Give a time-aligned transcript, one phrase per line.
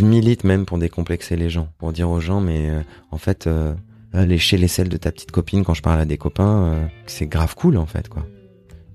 [0.00, 3.46] je milite même pour décomplexer les gens, pour dire aux gens, mais euh, en fait,
[3.46, 3.74] euh,
[4.14, 7.26] lécher les selles de ta petite copine quand je parle à des copains, euh, c'est
[7.26, 8.26] grave cool en fait, quoi.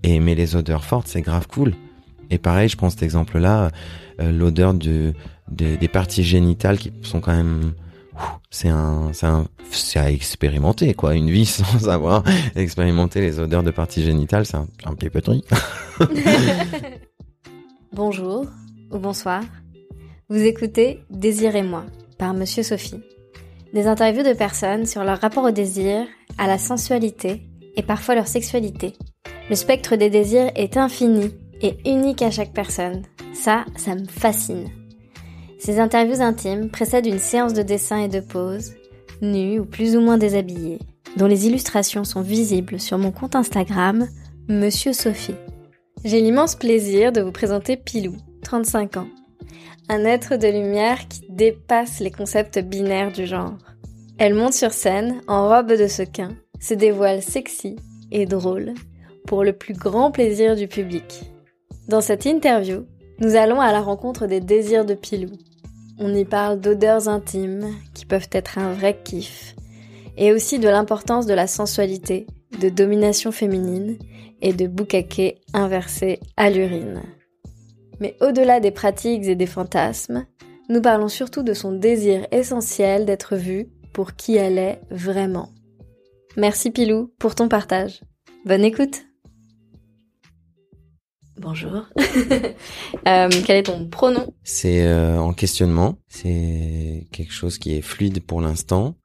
[0.04, 1.74] Et aimer les odeurs fortes, c'est grave cool.
[2.32, 3.70] Et pareil, je prends cet exemple-là,
[4.20, 5.14] euh, l'odeur de,
[5.52, 7.74] de- des parties génitales qui sont quand même,
[8.50, 11.14] c'est un, c'est un, c'est à expérimenter quoi.
[11.16, 12.24] Une vie sans avoir
[12.56, 15.44] expérimenté les odeurs de parties génitales, c'est un, un petit peu truc.
[17.94, 18.48] Bonjour
[18.92, 19.44] ou bonsoir.
[20.28, 21.86] Vous écoutez Désirez-moi
[22.18, 23.00] par Monsieur Sophie.
[23.74, 26.08] Des interviews de personnes sur leur rapport au désir,
[26.40, 27.44] à la sensualité
[27.76, 28.94] et parfois leur sexualité.
[29.52, 31.30] Le spectre des désirs est infini
[31.62, 33.04] et unique à chaque personne.
[33.36, 34.72] Ça, ça me fascine.
[35.60, 38.74] Ces interviews intimes précèdent une séance de dessin et de pose,
[39.22, 40.80] nus ou plus ou moins déshabillés,
[41.18, 44.08] dont les illustrations sont visibles sur mon compte Instagram,
[44.48, 45.36] Monsieur Sophie.
[46.04, 49.08] J'ai l'immense plaisir de vous présenter Pilou, 35 ans.
[49.88, 53.58] Un être de lumière qui dépasse les concepts binaires du genre.
[54.18, 57.76] Elle monte sur scène en robe de sequin, se dévoile sexy
[58.12, 58.74] et drôle
[59.28, 61.32] pour le plus grand plaisir du public.
[61.88, 62.86] Dans cette interview,
[63.20, 65.32] nous allons à la rencontre des désirs de Pilou.
[66.00, 69.56] On y parle d'odeurs intimes qui peuvent être un vrai kiff
[70.18, 72.26] et aussi de l'importance de la sensualité,
[72.60, 73.98] de domination féminine
[74.42, 77.02] et de boucaquet inversé à l'urine.
[78.00, 80.26] Mais au-delà des pratiques et des fantasmes,
[80.70, 85.50] nous parlons surtout de son désir essentiel d'être vue pour qui elle est vraiment.
[86.38, 88.02] Merci Pilou pour ton partage.
[88.46, 89.06] Bonne écoute
[91.40, 91.86] Bonjour.
[93.08, 94.34] Euh, quel est ton pronom?
[94.44, 96.00] C'est euh, en questionnement.
[96.08, 98.96] C'est quelque chose qui est fluide pour l'instant.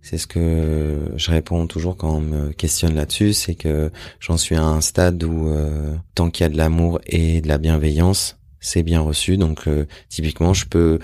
[0.00, 4.56] C'est ce que je réponds toujours quand on me questionne là-dessus, c'est que j'en suis
[4.56, 8.39] à un stade où euh, tant qu'il y a de l'amour et de la bienveillance,
[8.60, 9.36] c'est bien reçu.
[9.36, 10.98] Donc euh, typiquement, je peux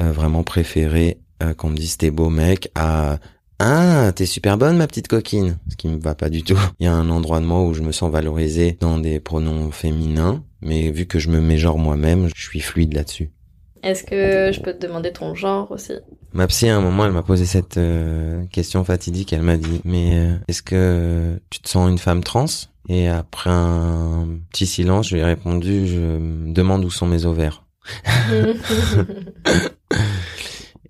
[0.00, 3.18] euh, vraiment préférer euh, qu'on me dise t'es beau mec à
[3.64, 6.58] ah, t'es super bonne ma petite coquine, ce qui me va pas du tout.
[6.80, 9.70] Il y a un endroit de moi où je me sens valorisé dans des pronoms
[9.70, 13.30] féminins, mais vu que je me mets genre moi-même, je suis fluide là-dessus.
[13.82, 15.92] Est-ce que je peux te demander ton genre aussi?
[16.32, 19.32] Ma psy, à un moment, elle m'a posé cette euh, question fatidique.
[19.32, 22.46] Elle m'a dit, mais euh, est-ce que tu te sens une femme trans?
[22.88, 27.26] Et après un petit silence, je lui ai répondu, je me demande où sont mes
[27.26, 27.64] ovaires.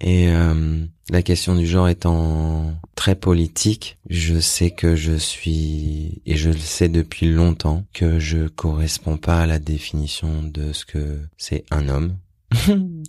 [0.03, 6.37] Et euh, la question du genre étant très politique, je sais que je suis, et
[6.37, 11.21] je le sais depuis longtemps, que je corresponds pas à la définition de ce que
[11.39, 12.17] c'est un homme.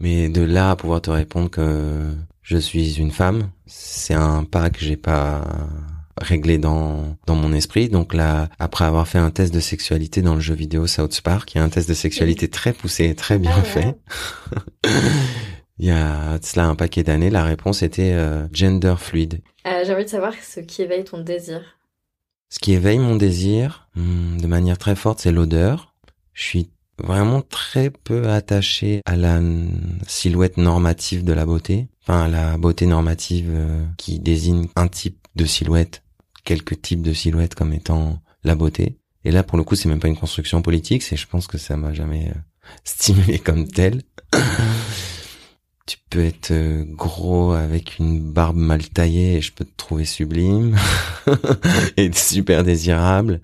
[0.00, 2.12] Mais de là à pouvoir te répondre que
[2.42, 5.44] je suis une femme, c'est un pas que j'ai pas
[6.20, 7.88] réglé dans dans mon esprit.
[7.88, 11.54] Donc là, après avoir fait un test de sexualité dans le jeu vidéo South Park,
[11.54, 13.64] il y a un test de sexualité très poussé et très bien Ah ouais.
[13.64, 13.96] fait.
[15.78, 19.40] il y a de cela un paquet d'années, la réponse était euh, gender fluide.
[19.66, 21.60] Euh, J'ai envie de savoir ce qui éveille ton désir.
[22.50, 25.94] Ce qui éveille mon désir hmm, de manière très forte, c'est l'odeur.
[26.34, 29.40] Je suis vraiment très peu attaché à la
[30.06, 35.18] silhouette normative de la beauté, enfin à la beauté normative euh, qui désigne un type
[35.36, 36.02] de silhouette,
[36.44, 38.98] quelques types de silhouettes comme étant la beauté.
[39.24, 41.58] Et là, pour le coup, c'est même pas une construction politique, c'est je pense que
[41.58, 42.38] ça m'a jamais euh,
[42.84, 44.02] stimulé comme tel.
[45.86, 50.06] Tu peux être euh, gros avec une barbe mal taillée et je peux te trouver
[50.06, 50.78] sublime
[51.98, 53.42] et super désirable.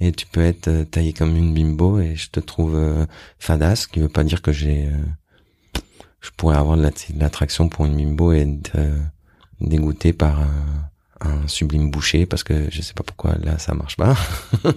[0.00, 3.06] Et tu peux être euh, taillé comme une bimbo et je te trouve euh,
[3.38, 5.80] fadasse, ce qui veut pas dire que j'ai, euh,
[6.20, 8.98] je pourrais avoir de la- de l'attraction pour une bimbo et être euh,
[9.60, 10.88] dégoûté par un,
[11.20, 14.16] un sublime boucher parce que je sais pas pourquoi là ça marche pas.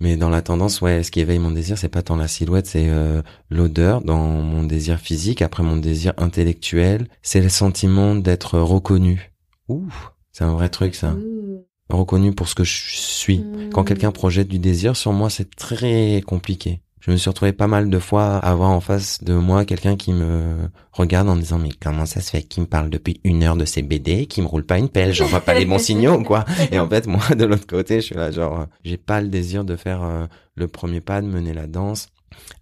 [0.00, 2.66] Mais dans la tendance, ouais, ce qui éveille mon désir, c'est pas tant la silhouette,
[2.66, 5.40] c'est euh, l'odeur dans mon désir physique.
[5.40, 9.32] Après mon désir intellectuel, c'est le sentiment d'être reconnu.
[9.68, 9.88] Ouh,
[10.32, 11.12] c'est un vrai truc ça.
[11.12, 11.62] Mmh.
[11.90, 13.44] Reconnu pour ce que je suis.
[13.72, 16.80] Quand quelqu'un projette du désir sur moi, c'est très compliqué.
[17.06, 19.94] Je me suis retrouvé pas mal de fois à avoir en face de moi quelqu'un
[19.94, 23.42] qui me regarde en disant mais comment ça se fait qu'il me parle depuis une
[23.42, 25.78] heure de ses BD, qui me roule pas une pelle, j'en vois pas les bons
[25.78, 26.46] signaux quoi.
[26.72, 29.64] Et en fait moi de l'autre côté je suis là genre j'ai pas le désir
[29.64, 30.24] de faire euh,
[30.54, 32.08] le premier pas, de mener la danse.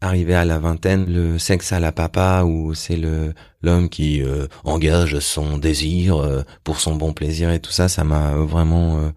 [0.01, 4.49] Arrivé à la vingtaine, le sexe à la papa où c'est le l'homme qui euh,
[4.65, 9.11] engage son désir euh, pour son bon plaisir et tout ça, ça m'a vraiment euh,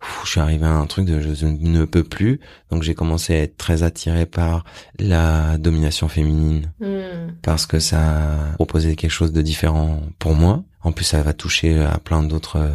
[0.00, 2.40] pff, je suis arrivé à un truc de je ne peux plus.
[2.70, 4.64] Donc j'ai commencé à être très attiré par
[4.98, 7.32] la domination féminine Mmh.
[7.42, 10.62] parce que ça proposait quelque chose de différent pour moi.
[10.82, 12.70] En plus, ça va toucher à plein d'autres, euh,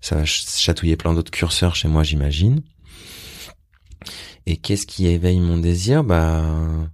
[0.00, 2.62] ça va ch- chatouiller plein d'autres curseurs chez moi, j'imagine.
[4.46, 6.02] Et qu'est-ce qui éveille mon désir?
[6.02, 6.42] Bah,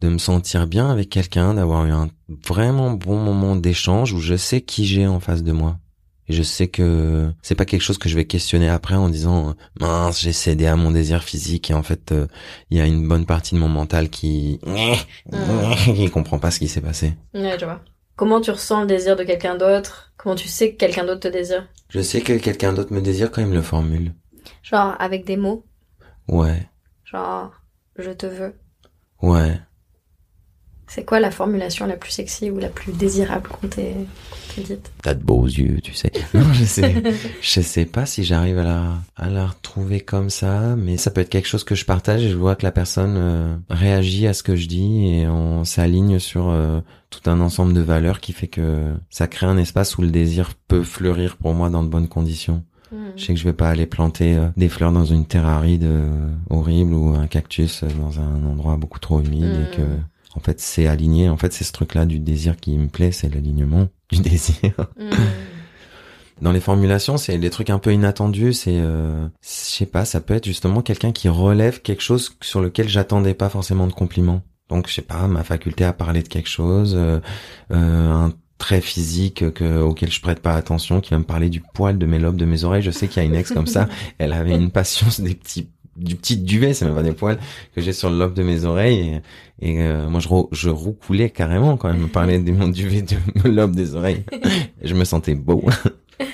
[0.01, 2.09] de me sentir bien avec quelqu'un, d'avoir eu un
[2.47, 5.79] vraiment bon moment d'échange où je sais qui j'ai en face de moi.
[6.29, 9.55] Et je sais que c'est pas quelque chose que je vais questionner après en disant
[9.79, 12.27] mince j'ai cédé à mon désir physique et en fait euh,
[12.71, 14.61] il y a une bonne partie de mon mental qui
[15.85, 17.15] qui comprend pas ce qui s'est passé.
[17.33, 17.81] Ouais, je vois.
[18.17, 20.13] Comment tu ressens le désir de quelqu'un d'autre?
[20.17, 21.69] Comment tu sais que quelqu'un d'autre te désire?
[21.91, 24.13] Je sais que quelqu'un d'autre me désire quand il me le formule.
[24.63, 25.65] Genre avec des mots?
[26.27, 26.69] Ouais.
[27.07, 27.53] Genre
[27.99, 28.55] je te veux.
[29.23, 29.59] Ouais.
[30.89, 33.97] C'est quoi la formulation la plus sexy ou la plus désirable qu'on t'ait
[34.57, 34.93] dite?
[35.03, 36.13] T'as de beaux yeux, tu sais.
[36.35, 37.03] Non, je sais.
[37.43, 41.21] je sais pas si j'arrive à la, à la retrouver comme ça, mais ça peut
[41.21, 44.33] être quelque chose que je partage et je vois que la personne euh, réagit à
[44.33, 46.81] ce que je dis et on s'aligne sur euh,
[47.11, 50.55] tout un ensemble de valeurs qui fait que ça crée un espace où le désir
[50.69, 52.65] peut fleurir pour moi dans de bonnes conditions.
[53.17, 55.89] Je sais que je vais pas aller planter euh, des fleurs dans une terre aride
[56.51, 60.05] horrible ou un cactus dans un endroit beaucoup trop humide et que hmm.
[60.37, 61.29] En fait, c'est aligné.
[61.29, 64.73] En fait, c'est ce truc-là du désir qui me plaît, c'est l'alignement du désir.
[64.99, 65.11] Mm.
[66.43, 68.53] Dans les formulations, c'est des trucs un peu inattendus.
[68.53, 72.61] C'est, euh, je sais pas, ça peut être justement quelqu'un qui relève quelque chose sur
[72.61, 74.43] lequel j'attendais pas forcément de compliments.
[74.69, 77.21] Donc, je sais pas, ma faculté à parler de quelque chose, euh,
[77.71, 81.61] euh, un trait physique que, auquel je prête pas attention, qui va me parler du
[81.61, 82.83] poil de mes lobes, de mes oreilles.
[82.83, 83.89] Je sais qu'il y a une ex comme ça.
[84.19, 87.39] Elle avait une passion des petits du petit duvet, c'est même pas des poils
[87.75, 89.21] que j'ai sur le lobe de mes oreilles.
[89.61, 93.03] Et, et euh, moi, je, je roucoulais carrément quand elle me parlait de mon duvet
[93.03, 94.25] de mon lobe des oreilles.
[94.83, 95.65] je me sentais beau.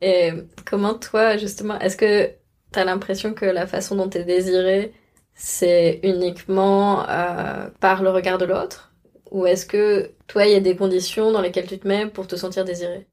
[0.00, 0.32] et
[0.64, 2.30] comment toi, justement, est-ce que
[2.72, 4.92] t'as l'impression que la façon dont t'es désiré,
[5.34, 8.87] c'est uniquement euh, par le regard de l'autre?
[9.30, 12.26] Ou est-ce que toi, il y a des conditions dans lesquelles tu te mets pour
[12.26, 13.06] te sentir désiré?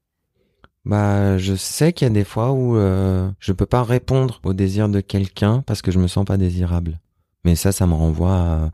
[0.84, 4.52] Bah, je sais qu'il y a des fois où euh, je peux pas répondre au
[4.52, 7.00] désir de quelqu'un parce que je me sens pas désirable.
[7.44, 8.70] Mais ça, ça me renvoie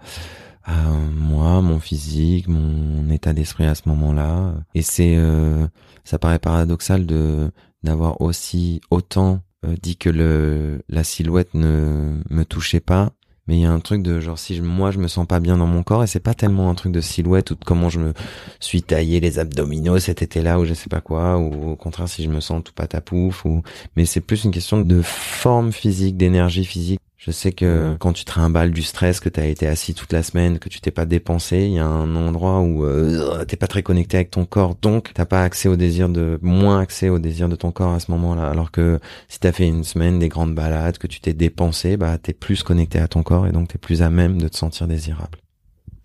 [0.64, 4.54] à, moi, mon physique, mon état d'esprit à ce moment-là.
[4.74, 5.66] Et c'est, euh,
[6.04, 7.50] ça paraît paradoxal de
[7.82, 13.12] d'avoir aussi autant euh, dit que le la silhouette ne me touchait pas
[13.48, 15.56] mais il y a un truc de genre si moi je me sens pas bien
[15.56, 17.98] dans mon corps et c'est pas tellement un truc de silhouette ou de comment je
[17.98, 18.12] me
[18.60, 22.22] suis taillé les abdominaux cet été-là ou je sais pas quoi ou au contraire si
[22.22, 23.62] je me sens tout patapouf ou
[23.96, 28.24] mais c'est plus une question de forme physique d'énergie physique je sais que quand tu
[28.24, 30.90] te trimbales du stress, que tu as été assis toute la semaine, que tu t'es
[30.90, 34.44] pas dépensé, il y a un endroit où euh, t'es pas très connecté avec ton
[34.44, 37.92] corps, donc t'as pas accès au désir de moins accès au désir de ton corps
[37.92, 38.50] à ce moment-là.
[38.50, 38.98] Alors que
[39.28, 42.64] si t'as fait une semaine des grandes balades, que tu t'es dépensé, bah t'es plus
[42.64, 45.38] connecté à ton corps et donc t'es plus à même de te sentir désirable.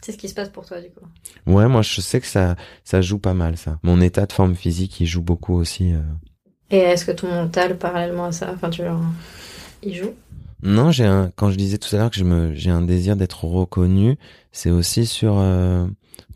[0.04, 1.06] C'est ce qui se passe pour toi du coup.
[1.52, 3.80] Ouais, moi je sais que ça ça joue pas mal ça.
[3.81, 5.94] Mon état de forme physique il joue beaucoup aussi.
[5.94, 6.02] Euh.
[6.69, 8.84] Et est-ce que ton mental parallèlement à ça, enfin tu
[9.81, 10.14] il joue?
[10.63, 13.15] Non, j'ai un, quand je disais tout à l'heure que je me, j'ai un désir
[13.15, 14.18] d'être reconnu,
[14.51, 15.86] c'est aussi sur euh,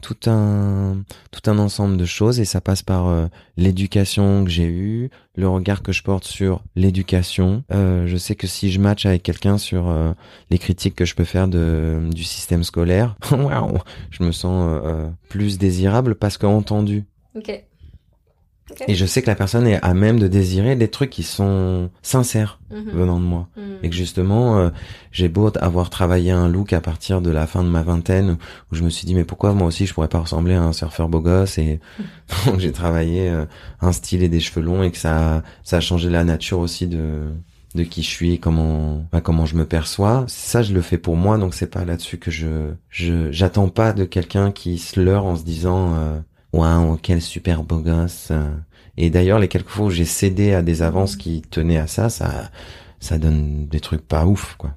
[0.01, 3.27] tout un, tout un ensemble de choses et ça passe par euh,
[3.57, 7.63] l'éducation que j'ai eue, le regard que je porte sur l'éducation.
[7.71, 10.13] Euh, je sais que si je match avec quelqu'un sur euh,
[10.49, 13.15] les critiques que je peux faire de, du système scolaire,
[14.11, 14.81] je me sens
[15.29, 17.05] plus désirable parce qu'entendu.
[17.35, 17.63] Ok.
[18.87, 21.89] Et je sais que la personne est à même de désirer des trucs qui sont
[22.01, 22.91] sincères mhm.
[22.91, 23.47] venant de moi.
[23.57, 23.63] Mhm.
[23.83, 24.69] Et que justement, euh,
[25.11, 28.37] j'ai beau avoir travaillé un look à partir de la fin de ma vingtaine,
[28.71, 30.73] où je me suis dit, mais pourquoi moi aussi je pourrais pas ressembler à un
[30.73, 31.79] surfeur beau gosse Et
[32.45, 33.45] donc j'ai travaillé euh,
[33.81, 36.87] un style et des cheveux longs et que ça, ça a changé la nature aussi
[36.87, 37.31] de
[37.75, 40.25] de qui je suis, comment bah, comment je me perçois.
[40.27, 43.93] Ça, je le fais pour moi, donc c'est pas là-dessus que je je j'attends pas
[43.93, 46.19] de quelqu'un qui se leurre en se disant euh,
[46.53, 48.31] waouh, quel super beau gosse.
[48.97, 52.09] Et d'ailleurs, les quelques fois où j'ai cédé à des avances qui tenaient à ça,
[52.09, 52.51] ça,
[52.99, 54.75] ça donne des trucs pas ouf, quoi.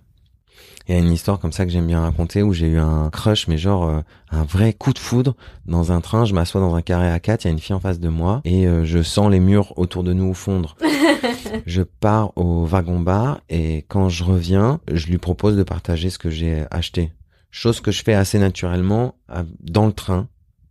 [0.86, 3.08] Il y a une histoire comme ça que j'aime bien raconter où j'ai eu un
[3.08, 4.00] crush, mais genre euh,
[4.30, 6.26] un vrai coup de foudre dans un train.
[6.26, 8.10] Je m'assois dans un carré à quatre, il y a une fille en face de
[8.10, 10.76] moi et euh, je sens les murs autour de nous fondre.
[11.66, 16.18] je pars au wagon bar et quand je reviens, je lui propose de partager ce
[16.18, 17.12] que j'ai acheté.
[17.50, 19.14] Chose que je fais assez naturellement
[19.60, 20.28] dans le train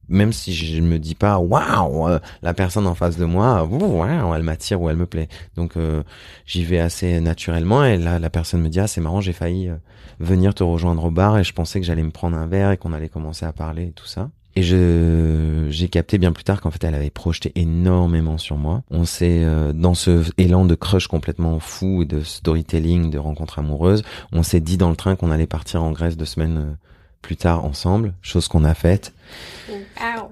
[0.10, 4.34] même si je me dis pas waouh euh, la personne en face de moi waouh
[4.36, 6.04] elle m'attire ou elle me plaît donc euh,
[6.46, 9.70] j'y vais assez naturellement et là la personne me dit ah c'est marrant j'ai failli
[9.70, 9.76] euh,
[10.20, 12.78] venir te rejoindre au bar et je pensais que j'allais me prendre un verre et
[12.78, 16.62] qu'on allait commencer à parler et tout ça et je j'ai capté bien plus tard
[16.62, 18.84] qu'en fait elle avait projeté énormément sur moi.
[18.92, 19.44] On s'est
[19.74, 24.78] dans ce élan de crush complètement fou de storytelling, de rencontre amoureuse, on s'est dit
[24.78, 26.78] dans le train qu'on allait partir en Grèce deux semaines
[27.24, 29.14] plus tard ensemble, chose qu'on a faite.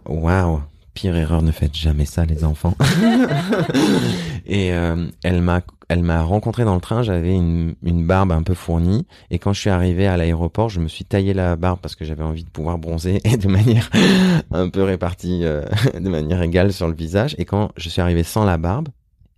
[0.06, 0.62] Waouh.
[0.94, 2.76] Pire erreur, ne faites jamais ça, les enfants.
[4.46, 8.44] et euh, elle m'a, elle m'a rencontré dans le train, j'avais une, une barbe un
[8.44, 11.80] peu fournie, et quand je suis arrivé à l'aéroport, je me suis taillé la barbe
[11.82, 13.90] parce que j'avais envie de pouvoir bronzer et de manière
[14.52, 15.64] un peu répartie, euh,
[15.98, 17.36] de manière égale sur le visage.
[17.38, 18.90] Et quand je suis arrivé sans la barbe,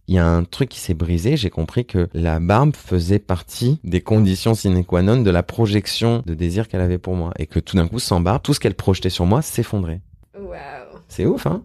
[0.07, 3.79] il y a un truc qui s'est brisé, j'ai compris que la barbe faisait partie
[3.83, 7.31] des conditions sine qua non de la projection de désir qu'elle avait pour moi.
[7.39, 10.01] Et que tout d'un coup, sans barbe, tout ce qu'elle projetait sur moi s'effondrait.
[10.37, 10.99] Waouh.
[11.07, 11.63] C'est ouf, hein?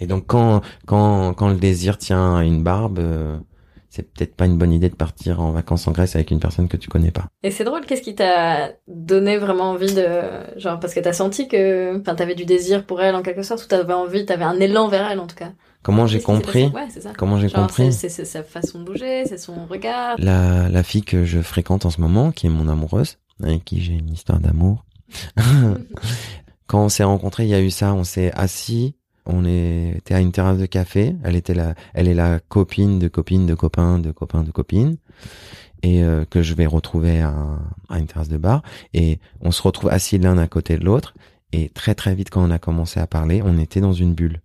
[0.00, 3.36] Et donc quand, quand, quand le désir tient à une barbe, euh,
[3.90, 6.68] c'est peut-être pas une bonne idée de partir en vacances en Grèce avec une personne
[6.68, 7.26] que tu connais pas.
[7.42, 10.06] Et c'est drôle, qu'est-ce qui t'a donné vraiment envie de...
[10.56, 11.98] Genre, parce que t'as senti que...
[12.00, 14.88] Enfin, t'avais du désir pour elle en quelque sorte, ou t'avais envie, t'avais un élan
[14.88, 15.52] vers elle en tout cas?
[15.88, 17.12] Comment j'ai compris Ouais, ça.
[17.16, 20.16] Comment j'ai compris c'est- sa façon de bouger, c'est son regard.
[20.18, 23.80] la, la fille que je fréquente en ce moment, qui est mon amoureuse, avec qui
[23.80, 24.84] j'ai une histoire d'amour.
[26.66, 27.94] Quand on s'est rencontrés, il y a eu ça.
[27.94, 31.16] On s'est assis, on était à une terrasse de café.
[31.24, 34.98] Elle était la, elle est la copine de copine de copain de copain de copine,
[35.82, 37.34] et euh, que je vais retrouver à,
[37.88, 38.62] à une terrasse de bar.
[38.92, 41.14] Et on se retrouve assis l'un à côté de l'autre.
[41.52, 44.42] Et très très vite, quand on a commencé à parler, on était dans une bulle.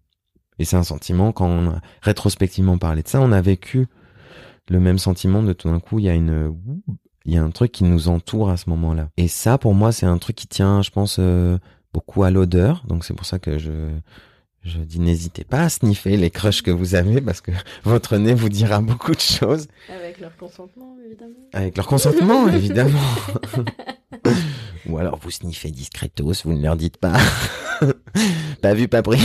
[0.60, 3.88] Et c'est un sentiment quand on a rétrospectivement parlé de ça, on a vécu
[4.70, 6.54] le même sentiment de tout d'un coup, il y a une,
[7.26, 9.10] il y a un truc qui nous entoure à ce moment-là.
[9.18, 11.58] Et ça, pour moi, c'est un truc qui tient, je pense, euh,
[11.94, 12.84] beaucoup à l'odeur.
[12.88, 13.90] Donc c'est pour ça que je,
[14.64, 17.52] je dis n'hésitez pas à sniffer les crushs que vous avez parce que
[17.84, 21.34] votre nez vous dira beaucoup de choses Avec leur consentement, évidemment.
[21.54, 23.00] avec leur consentement, évidemment.
[24.88, 27.18] Ou alors vous sniffez discretos, vous ne leur dites pas.
[28.62, 29.20] pas vu, pas pris.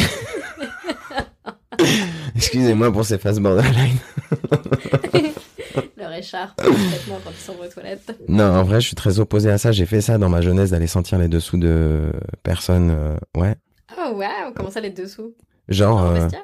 [2.36, 3.96] Excusez-moi pour ces phases borderline.
[5.96, 8.16] leur écharpe, complètement quand ils sont aux toilettes.
[8.28, 9.72] Non, en vrai, je suis très opposé à ça.
[9.72, 12.90] J'ai fait ça dans ma jeunesse d'aller sentir les dessous de personnes.
[12.90, 13.54] euh, ouais.
[13.98, 15.34] Oh waouh, comment ça les dessous
[15.68, 16.42] Genre euh, vestiaire?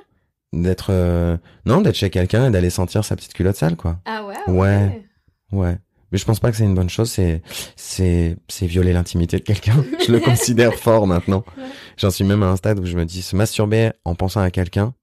[0.52, 1.36] d'être euh,
[1.66, 3.98] non d'être chez quelqu'un et d'aller sentir sa petite culotte sale quoi.
[4.04, 5.02] Ah ouais Ouais.
[5.50, 5.78] Ouais.
[6.12, 7.10] Mais je pense pas que c'est une bonne chose.
[7.10, 7.42] C'est
[7.74, 9.84] c'est c'est violer l'intimité de quelqu'un.
[10.06, 11.44] je le considère fort maintenant.
[11.96, 14.50] J'en suis même à un stade où je me dis se masturber en pensant à
[14.50, 14.94] quelqu'un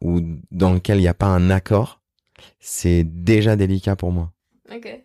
[0.00, 2.00] ou dans lequel il n'y a pas un accord,
[2.58, 4.32] c'est déjà délicat pour moi.
[4.74, 5.02] Ok.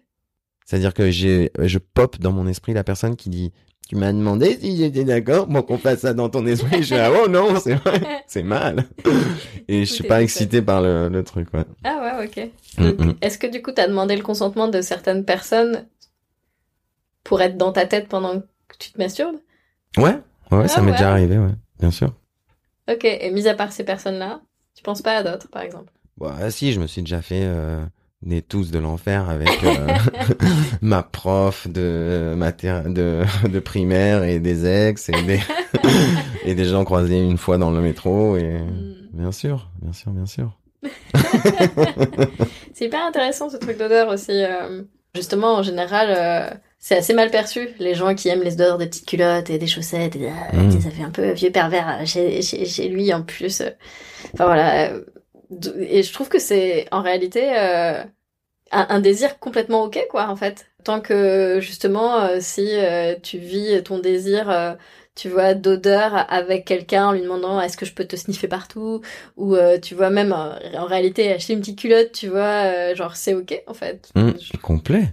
[0.66, 3.52] C'est-à-dire que j'ai, je pop dans mon esprit la personne qui dit,
[3.88, 6.78] tu m'as demandé si j'étais d'accord pour qu'on fasse ça dans ton esprit.
[6.80, 8.86] Je suis ah oh non, c'est vrai, c'est mal.
[9.68, 11.66] Et je suis Tout pas excité par le, le truc, ouais.
[11.84, 12.50] Ah ouais, ok.
[12.80, 13.16] Mm, mm.
[13.22, 15.88] Est-ce que du coup, t'as demandé le consentement de certaines personnes
[17.24, 19.38] pour être dans ta tête pendant que tu te masturbes?
[19.98, 20.18] Ouais,
[20.52, 20.98] ouais, ça Ah m'est ouais.
[20.98, 22.14] déjà arrivé, ouais, bien sûr.
[22.92, 24.42] Ok, et mis à part ces personnes-là,
[24.76, 25.92] tu penses pas à d'autres, par exemple?
[26.18, 27.84] Bon, ah, si, je me suis déjà fait euh,
[28.22, 29.88] des tous de l'enfer avec euh,
[30.82, 32.82] ma prof de, mater...
[32.88, 35.40] de de primaire et des ex et des
[36.46, 38.94] et des gens croisés une fois dans le métro et Hmm.
[39.22, 40.52] bien sûr, bien sûr, bien sûr.
[42.74, 44.32] C'est hyper intéressant ce truc d'odeur aussi.
[44.32, 44.84] euh.
[45.16, 47.70] Justement, en général, euh, c'est assez mal perçu.
[47.80, 50.82] Les gens qui aiment les odeurs des petites culottes et des chaussettes, et, ah, Mm.
[50.82, 53.62] ça fait un peu vieux pervers euh, chez, chez, chez lui en plus.
[53.62, 53.70] euh.
[54.34, 54.92] Enfin voilà.
[54.92, 55.02] euh,
[55.80, 58.04] Et je trouve que c'est en réalité euh,
[58.72, 60.68] un, un désir complètement ok, quoi, en fait.
[60.84, 64.50] Tant que justement, euh, si euh, tu vis ton désir.
[64.50, 64.74] euh,
[65.16, 69.00] tu vois, d'odeur avec quelqu'un en lui demandant est-ce que je peux te sniffer partout?
[69.38, 72.96] Ou euh, tu vois même euh, en réalité acheter une petite culotte tu vois euh,
[72.96, 75.04] genre c'est ok en fait Mm, Je- complet.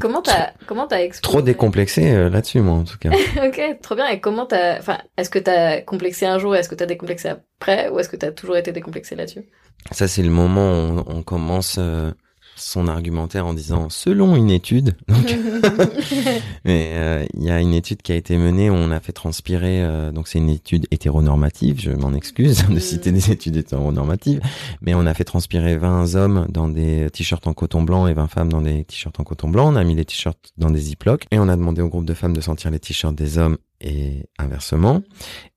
[0.00, 3.10] Comment t'as comment t'as exploré Trop décomplexé euh, là-dessus, moi, en tout cas.
[3.46, 6.74] ok trop bien et comment t'as enfin est-ce que t'as complexé un jour est-ce que
[6.74, 9.44] t'as décomplexé après ou est-ce que t'as toujours été décomplexé là-dessus?
[9.90, 12.12] Ça, c'est le moment où on, on commence euh,
[12.62, 14.94] son argumentaire en disant selon une étude.
[15.08, 15.26] Donc,
[16.64, 19.12] mais euh, il y a une étude qui a été menée où on a fait
[19.12, 19.82] transpirer.
[19.82, 21.80] euh, donc c'est une étude hétéronormative.
[21.80, 22.80] Je m'en excuse de Mm.
[22.80, 24.40] citer des études hétéronormatives,
[24.80, 28.28] mais on a fait transpirer 20 hommes dans des t-shirts en coton blanc et 20
[28.28, 29.72] femmes dans des t-shirts en coton blanc.
[29.72, 32.14] On a mis les t-shirts dans des ziplocs et on a demandé au groupe de
[32.14, 35.02] femmes de sentir les t-shirts des hommes et inversement.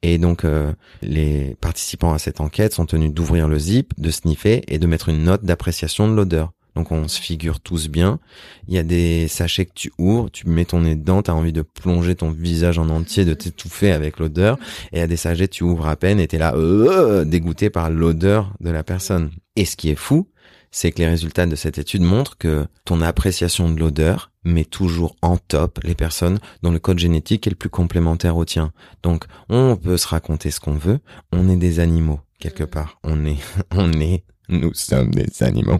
[0.01, 4.63] Et donc euh, les participants à cette enquête sont tenus d'ouvrir le zip, de sniffer
[4.67, 6.51] et de mettre une note d'appréciation de l'odeur.
[6.75, 8.19] Donc on se figure tous bien.
[8.67, 11.53] Il y a des sachets que tu ouvres, tu mets ton nez dedans, t'as envie
[11.53, 14.57] de plonger ton visage en entier, de t'étouffer avec l'odeur.
[14.91, 17.69] Et il y a des sachets tu ouvres à peine et t'es là euh, dégoûté
[17.69, 19.31] par l'odeur de la personne.
[19.55, 20.27] Et ce qui est fou,
[20.71, 25.15] c'est que les résultats de cette étude montrent que ton appréciation de l'odeur met toujours
[25.21, 28.73] en top les personnes dont le code génétique est le plus complémentaire au tien.
[29.01, 30.99] Donc, on peut se raconter ce qu'on veut,
[31.31, 32.99] on est des animaux quelque part.
[33.03, 33.37] On est,
[33.71, 35.79] on est Nous sommes des animaux.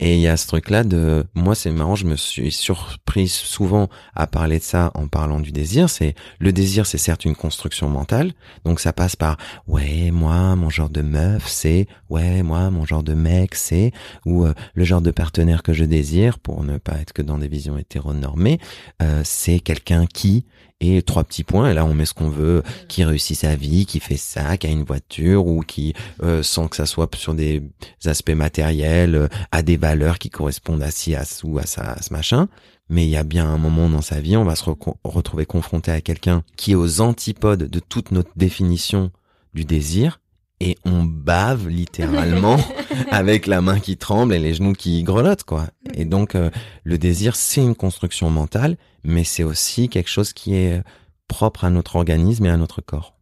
[0.00, 3.88] Et il y a ce truc-là de, moi c'est marrant, je me suis surprise souvent
[4.14, 5.90] à parler de ça en parlant du désir.
[5.90, 8.32] C'est le désir, c'est certes une construction mentale,
[8.64, 9.36] donc ça passe par
[9.66, 13.92] ouais moi mon genre de meuf c'est, ouais moi mon genre de mec c'est,
[14.24, 17.38] ou euh, le genre de partenaire que je désire pour ne pas être que dans
[17.38, 18.58] des visions hétéronormées,
[19.02, 20.46] euh, c'est quelqu'un qui
[20.80, 21.70] et trois petits points.
[21.70, 24.66] Et là on met ce qu'on veut qui réussit sa vie qui fait ça qui
[24.66, 27.62] a une voiture ou qui euh, sans que ça soit sur des
[28.04, 32.02] aspects matériels euh, a des valeurs qui correspondent à ci à ou à ça à
[32.02, 32.48] ce machin.
[32.90, 34.64] Mais il y a bien un moment dans sa vie on va se
[35.04, 39.10] retrouver confronté à quelqu'un qui est aux antipodes de toute notre définition
[39.54, 40.20] du désir
[40.60, 42.56] et on bave littéralement
[43.10, 45.66] avec la main qui tremble et les genoux qui grelottent quoi.
[45.94, 46.50] Et donc euh,
[46.84, 50.82] le désir c'est une construction mentale, mais c'est aussi quelque chose qui est
[51.28, 53.14] propre à notre organisme et à notre corps.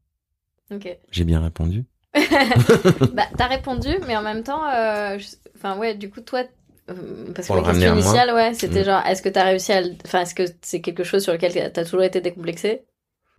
[0.73, 0.97] Ok.
[1.11, 1.85] J'ai bien répondu?
[3.13, 5.19] bah t'as répondu, mais en même temps, euh,
[5.57, 6.45] enfin ouais, du coup toi.
[6.89, 8.85] Euh, parce que la question initiale, ouais, c'était mm.
[8.85, 11.85] genre, est-ce que t'as réussi à, enfin, est-ce que c'est quelque chose sur lequel t'as
[11.85, 12.83] toujours été décomplexé?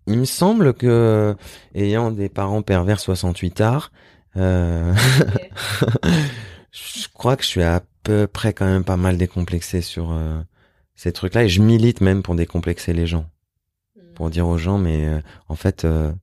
[0.07, 1.35] Il me semble que,
[1.75, 3.91] ayant des parents pervers 68 arts,
[4.37, 4.93] euh,
[6.71, 10.39] je crois que je suis à peu près quand même pas mal décomplexé sur euh,
[10.95, 13.29] ces trucs-là et je milite même pour décomplexer les gens,
[13.95, 14.13] hmm.
[14.15, 16.13] pour dire aux gens mais euh, en fait euh,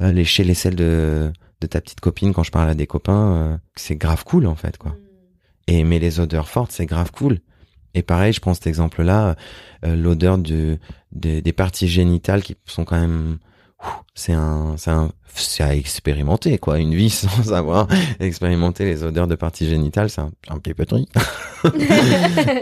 [0.00, 3.96] lécher les selles de de ta petite copine quand je parle à des copains, c'est
[3.96, 4.92] grave cool en fait quoi.
[4.92, 4.96] Hmm.
[5.68, 7.40] Et aimer les odeurs fortes, c'est grave cool.
[7.96, 9.36] Et pareil, je prends cet exemple-là,
[9.84, 10.78] euh, l'odeur de,
[11.12, 13.38] des parties génitales qui sont quand même,
[14.14, 16.78] c'est un, c'est un, c'est à expérimenter quoi.
[16.78, 17.88] Une vie sans avoir
[18.20, 20.84] expérimenté les odeurs de parties génitales, c'est un, un petit peu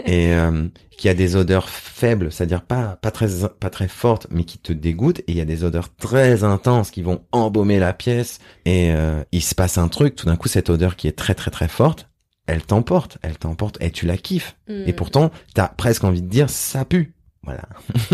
[0.05, 3.27] et euh, qui a des odeurs faibles, c'est-à-dire pas pas très
[3.59, 5.19] pas très fortes, mais qui te dégoûtent.
[5.19, 8.39] Et il y a des odeurs très intenses qui vont embaumer la pièce.
[8.63, 10.15] Et euh, il se passe un truc.
[10.15, 12.07] Tout d'un coup, cette odeur qui est très très très forte,
[12.47, 14.57] elle t'emporte, elle t'emporte et tu la kiffes.
[14.67, 14.95] Et hmm.
[14.95, 17.13] pourtant, t'as presque envie de dire ça pue.
[17.43, 17.67] Voilà.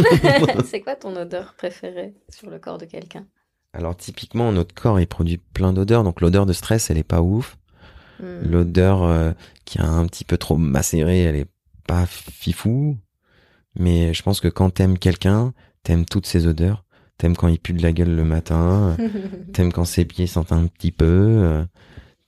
[0.66, 3.26] c'est quoi ton odeur préférée sur le corps de quelqu'un?
[3.74, 6.04] Alors typiquement, notre corps il produit plein d'odeurs.
[6.04, 7.58] Donc l'odeur de stress, elle est pas ouf.
[8.20, 8.42] Hmm.
[8.44, 9.32] L'odeur euh,
[9.66, 11.50] qui a un petit peu trop macéré, elle est
[11.88, 12.98] pas fifou.
[13.78, 16.84] Mais je pense que quand t'aimes quelqu'un, t'aimes toutes ces odeurs.
[17.18, 18.98] T'aimes quand il pue de la gueule le matin.
[19.54, 21.06] t'aimes quand ses pieds sentent un petit peu.
[21.06, 21.64] Euh,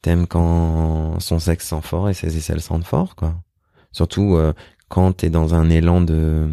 [0.03, 3.35] T'aimes quand son sexe sent fort et ses aisselles sentent fort, quoi.
[3.93, 4.53] Surtout euh,
[4.89, 6.49] quand t'es dans un élan de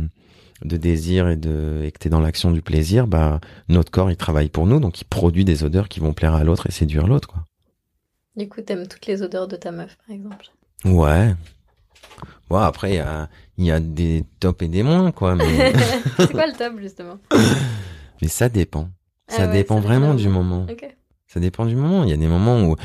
[0.65, 4.17] de désir et de et que t'es dans l'action du plaisir, bah notre corps il
[4.17, 7.09] travaille pour nous, donc il produit des odeurs qui vont plaire à l'autre et séduire
[7.09, 7.45] l'autre, quoi.
[8.37, 10.47] Du coup, t'aimes toutes les odeurs de ta meuf, par exemple.
[10.85, 11.35] Ouais.
[12.49, 15.35] Bon, après, il y a, y a des tops et des moins, quoi.
[15.35, 15.73] Mais...
[16.17, 17.19] c'est quoi le top, justement?
[18.23, 18.89] Mais ça dépend.
[19.29, 20.67] Ah ça dépend vraiment du moment.
[21.27, 22.05] Ça dépend du moment.
[22.05, 22.77] Il y a des moments où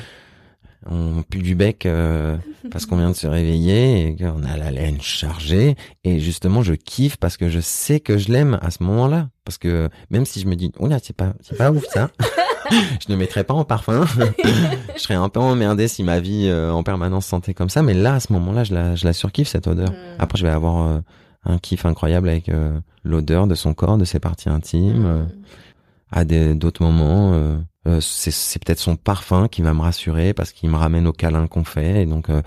[0.89, 2.37] on pue du bec euh,
[2.71, 5.75] parce qu'on vient de se réveiller et qu'on a la laine chargée.
[6.03, 9.29] Et justement je kiffe parce que je sais que je l'aime à ce moment-là.
[9.43, 12.09] Parce que même si je me dis oh là c'est pas c'est pas ouf ça.
[13.07, 14.05] Je ne mettrais pas en parfum.
[14.95, 17.83] Je serais un peu emmerdé si ma vie euh, en permanence sentait comme ça.
[17.83, 19.91] Mais là à ce moment-là je la je la surkiffe cette odeur.
[19.91, 19.95] Mm.
[20.17, 20.99] après je vais avoir euh,
[21.45, 22.49] un kiff incroyable avec
[23.03, 25.27] l'odeur de son corps de ses parties intimes mm.
[26.11, 30.75] À d'autres moments euh, c'est peut-être son parfum qui va me rassurer parce qu'il me
[30.75, 32.03] ramène au câlin qu'on fait.
[32.03, 32.41] Et donc, euh,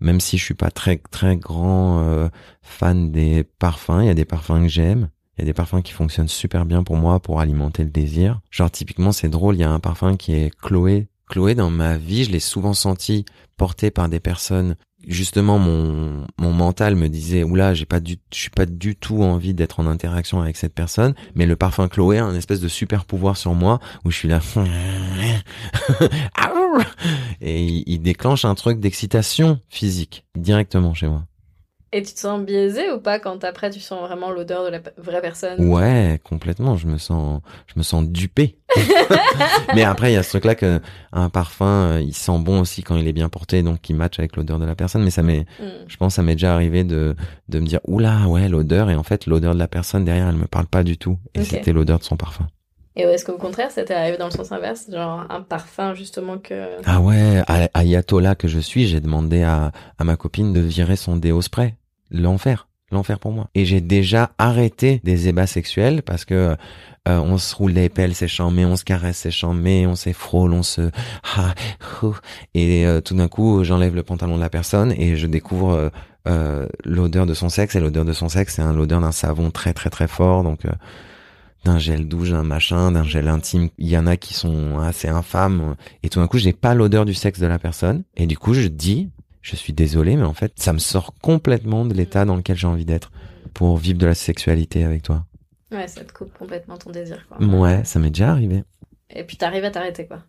[0.00, 2.28] même si je suis pas très très grand euh,
[2.62, 5.08] fan des parfums, il y a des parfums que j'aime.
[5.36, 8.40] Il y a des parfums qui fonctionnent super bien pour moi pour alimenter le désir.
[8.50, 11.08] Genre typiquement, c'est drôle, il y a un parfum qui est Chloé.
[11.28, 13.24] Chloé, dans ma vie, je l'ai souvent senti
[13.56, 14.76] porté par des personnes.
[15.06, 19.22] Justement mon mon mental me disait oula j'ai pas du je suis pas du tout
[19.22, 21.14] envie d'être en interaction avec cette personne.
[21.34, 24.28] Mais le parfum Chloé a un espèce de super pouvoir sur moi où je suis
[24.28, 24.40] là.
[27.42, 31.24] Et il déclenche un truc d'excitation physique directement chez moi
[31.94, 34.80] et tu te sens biaisé ou pas quand après tu sens vraiment l'odeur de la
[34.98, 35.64] vraie personne?
[35.64, 36.76] Ouais, complètement.
[36.76, 38.58] Je me sens, je me sens dupé.
[39.76, 40.80] Mais après, il y a ce truc-là que
[41.12, 44.18] un parfum, euh, il sent bon aussi quand il est bien porté, donc il match
[44.18, 45.04] avec l'odeur de la personne.
[45.04, 45.84] Mais ça m'est, mm.
[45.86, 47.14] je pense, ça m'est déjà arrivé de
[47.48, 48.90] de me dire, oula, ouais, l'odeur.
[48.90, 51.16] Et en fait, l'odeur de la personne derrière, elle me parle pas du tout.
[51.34, 52.48] Et c'était l'odeur de son parfum.
[52.96, 56.38] Et est-ce qu'au contraire, ça t'est arrivé dans le sens inverse, genre un parfum justement
[56.38, 56.76] que...
[56.84, 57.42] Ah ouais,
[57.74, 61.74] ayatollah que je suis, j'ai demandé à, à ma copine de virer son déo spray
[62.14, 63.48] l'enfer l'enfer pour moi.
[63.54, 66.56] Et j'ai déjà arrêté des ébats sexuels parce que
[67.06, 70.54] euh, on se roule les pelles, c'est mais on se caresse, c'est mais on s'effrôle,
[70.54, 70.90] on se
[71.36, 71.54] ah,
[72.54, 75.90] et euh, tout d'un coup j'enlève le pantalon de la personne et je découvre
[76.26, 77.74] euh, l'odeur de son sexe.
[77.76, 80.42] Et l'odeur de son sexe c'est l'odeur d'un savon très très très fort.
[80.42, 80.60] Donc
[81.64, 83.68] d'un gel douche, d'un machin, d'un gel intime.
[83.78, 85.74] Il y en a qui sont assez infâmes.
[86.02, 88.04] Et tout d'un coup j'ai pas l'odeur du sexe de la personne.
[88.16, 89.10] Et du coup je dis
[89.44, 92.66] je suis désolé, mais en fait, ça me sort complètement de l'état dans lequel j'ai
[92.66, 93.12] envie d'être
[93.52, 95.26] pour vivre de la sexualité avec toi.
[95.70, 97.44] Ouais, ça te coupe complètement ton désir, quoi.
[97.44, 98.64] Ouais, ça m'est déjà arrivé.
[99.10, 100.20] Et puis t'arrives à t'arrêter, quoi.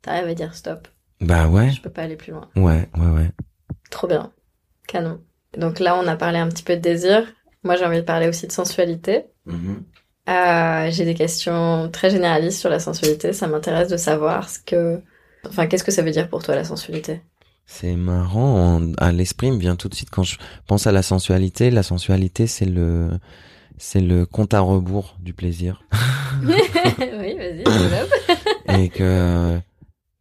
[0.00, 0.88] T'arrives à dire stop.
[1.20, 1.70] Bah ouais.
[1.70, 2.48] Je peux pas aller plus loin.
[2.56, 3.30] Ouais, ouais, ouais.
[3.90, 4.32] Trop bien.
[4.88, 5.20] Canon.
[5.58, 7.26] Donc là, on a parlé un petit peu de désir.
[7.64, 9.26] Moi, j'ai envie de parler aussi de sensualité.
[9.44, 9.84] Mhm.
[10.30, 13.34] Euh, j'ai des questions très généralistes sur la sensualité.
[13.34, 15.02] Ça m'intéresse de savoir ce que,
[15.46, 17.20] enfin, qu'est-ce que ça veut dire pour toi la sensualité?
[17.66, 21.70] C'est marrant, à l'esprit me vient tout de suite quand je pense à la sensualité.
[21.70, 23.10] La sensualité, c'est le,
[23.78, 25.84] c'est le compte à rebours du plaisir.
[26.42, 27.64] Oui, vas-y,
[28.82, 29.58] et que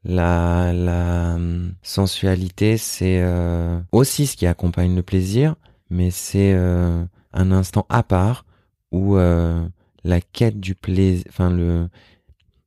[0.04, 1.38] la, la
[1.82, 5.56] sensualité, c'est euh, aussi ce qui accompagne le plaisir,
[5.90, 8.46] mais c'est euh, un instant à part
[8.92, 9.64] où euh,
[10.04, 11.88] la quête du plaisir, enfin le,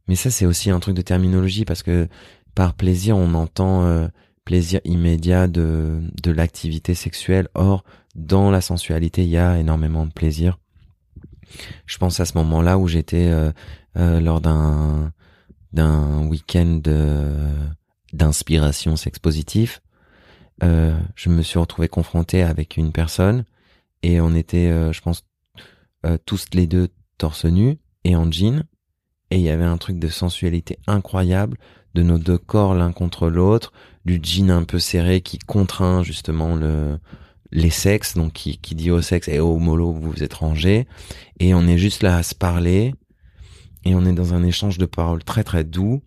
[0.09, 2.09] mais ça c'est aussi un truc de terminologie parce que
[2.55, 4.09] par plaisir on entend
[4.45, 7.49] plaisir immédiat de de l'activité sexuelle.
[7.55, 10.59] Or dans la sensualité il y a énormément de plaisir.
[11.87, 13.53] Je pense à ce moment-là où j'étais euh,
[13.97, 15.13] euh, lors d'un
[15.73, 16.81] d'un week-end
[18.13, 19.83] d'inspiration sex positif,
[20.63, 23.45] euh, je me suis retrouvé confronté avec une personne
[24.03, 25.25] et on était, euh, je pense,
[26.07, 28.65] euh, tous les deux torse nu et en jean
[29.31, 31.59] et il y avait un truc de sensualité incroyable
[31.95, 33.73] de nos deux corps l'un contre l'autre,
[34.05, 36.99] du jean un peu serré qui contraint justement le
[37.53, 40.35] les sexes, donc qui, qui dit au sexe et au mollo vous vous êtes
[41.41, 42.95] et on est juste là à se parler.
[43.85, 46.03] Et on est dans un échange de paroles très très doux.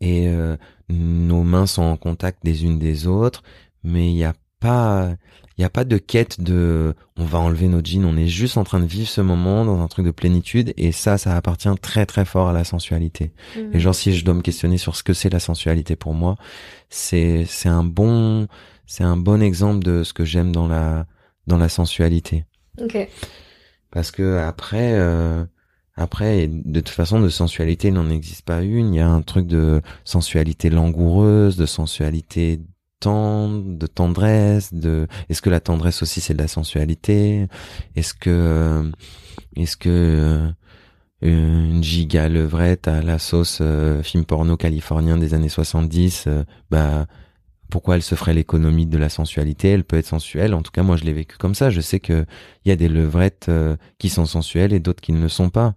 [0.00, 0.56] Et euh,
[0.88, 3.42] nos mains sont en contact des unes des autres.
[3.84, 5.14] Mais il n'y a pas
[5.58, 8.56] il y a pas de quête de on va enlever nos jeans on est juste
[8.56, 11.68] en train de vivre ce moment dans un truc de plénitude et ça ça appartient
[11.82, 13.32] très très fort à la sensualité.
[13.72, 16.36] Et genre si je dois me questionner sur ce que c'est la sensualité pour moi
[16.88, 18.46] c'est c'est un bon
[18.86, 21.06] c'est un bon exemple de ce que j'aime dans la
[21.46, 22.44] dans la sensualité.
[22.80, 22.96] Ok.
[23.90, 25.44] parce que après euh,
[25.96, 28.94] après de toute façon de sensualité il n'en existe pas une.
[28.94, 32.60] Il y a un truc de sensualité langoureuse de sensualité
[33.04, 37.46] de tendresse de est-ce que la tendresse aussi c'est de la sensualité?
[37.96, 38.90] Est-ce que euh,
[39.56, 40.50] est-ce que euh,
[41.20, 47.06] une giga levrette à la sauce euh, film porno californien des années 70 euh, bah
[47.70, 49.68] pourquoi elle se ferait l'économie de la sensualité?
[49.68, 50.54] Elle peut être sensuelle.
[50.54, 51.68] En tout cas, moi, je l'ai vécu comme ça.
[51.68, 52.24] Je sais que
[52.64, 53.50] il y a des levrettes
[53.98, 55.74] qui sont sensuelles et d'autres qui ne le sont pas.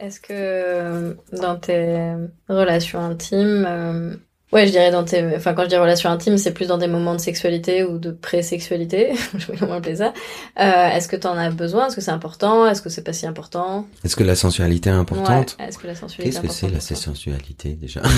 [0.00, 2.14] Est-ce que dans tes
[2.48, 4.18] relations intimes,
[4.54, 6.86] ouais, je dirais dans tes, enfin quand je dis relations intimes, c'est plus dans des
[6.86, 10.14] moments de sexualité ou de pré-sexualité, je pas comment appeler ça.
[10.60, 11.88] Euh, Est-ce que t'en as besoin?
[11.88, 12.66] Est-ce que c'est important?
[12.66, 13.86] Est-ce que c'est pas si important?
[14.04, 15.56] Est-ce que la sensualité est importante?
[15.58, 15.68] Ouais.
[15.68, 18.00] Est-ce que la sensualité Qu'est-ce est que c'est la sensualité déjà?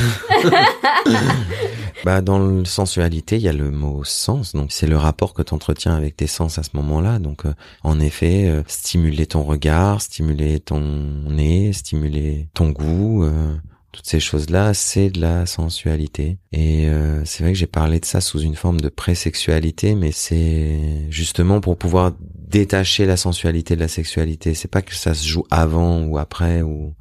[2.05, 5.43] Bah dans le sensualité, il y a le mot sens, donc c'est le rapport que
[5.43, 7.19] tu entretiens avec tes sens à ce moment-là.
[7.19, 13.57] Donc euh, en effet, euh, stimuler ton regard, stimuler ton nez, stimuler ton goût, euh,
[13.97, 16.39] toutes ces choses-là, c'est de la sensualité.
[16.53, 20.13] Et euh, c'est vrai que j'ai parlé de ça sous une forme de présexualité, mais
[20.13, 24.55] c'est justement pour pouvoir détacher la sensualité de la sexualité.
[24.55, 26.95] C'est pas que ça se joue avant ou après ou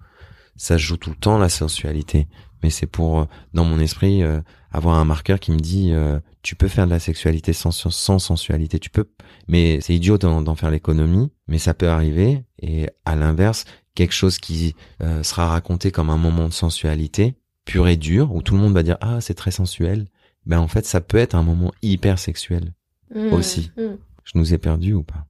[0.56, 2.28] ça se joue tout le temps la sensualité,
[2.64, 4.40] mais c'est pour euh, dans mon esprit euh,
[4.72, 8.20] avoir un marqueur qui me dit euh, tu peux faire de la sexualité sans, sans
[8.20, 9.10] sensualité, tu peux,
[9.48, 14.14] mais c'est idiot d'en d'en faire l'économie, mais ça peut arriver et à l'inverse quelque
[14.14, 18.54] chose qui euh, sera raconté comme un moment de sensualité pur et dur où tout
[18.54, 20.08] le monde va dire ah c'est très sensuel,
[20.46, 22.74] ben en fait ça peut être un moment hyper sexuel.
[23.14, 23.72] Mmh, aussi.
[23.78, 23.96] mmh.
[24.24, 25.26] Je nous ai perdus ou pas?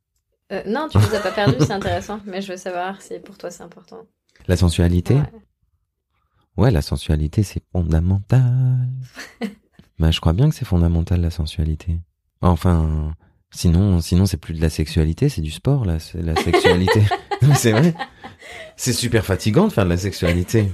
[0.51, 3.38] Euh, non, tu les as pas perdus, c'est intéressant, mais je veux savoir si pour
[3.38, 4.06] toi c'est important.
[4.47, 5.15] La sensualité?
[5.15, 5.32] Ouais.
[6.58, 8.88] Ouais, la sensualité, c'est fondamental.
[9.99, 11.99] bah, je crois bien que c'est fondamental, la sensualité.
[12.41, 13.13] Enfin,
[13.51, 17.01] sinon, sinon, c'est plus de la sexualité, c'est du sport, là, c'est la sexualité.
[17.56, 17.93] C'est vrai.
[18.78, 20.70] C'est super fatigant de faire de la sexualité.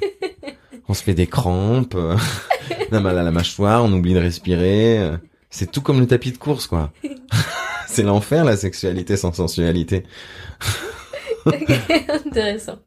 [0.87, 2.17] On se fait des crampes, euh,
[2.91, 4.99] on a mal à la mâchoire, on oublie de respirer.
[4.99, 5.17] euh,
[5.49, 6.91] C'est tout comme le tapis de course, quoi.
[7.87, 10.03] c'est l'enfer, la sexualité sans sensualité.
[12.25, 12.79] Intéressant.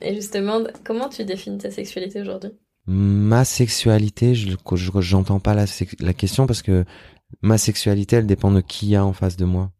[0.00, 2.50] Et justement, comment tu définis ta sexualité aujourd'hui?
[2.86, 6.84] Ma sexualité, je je- j'entends pas la question parce que
[7.40, 9.70] ma sexualité, elle dépend de qui y a en face de moi.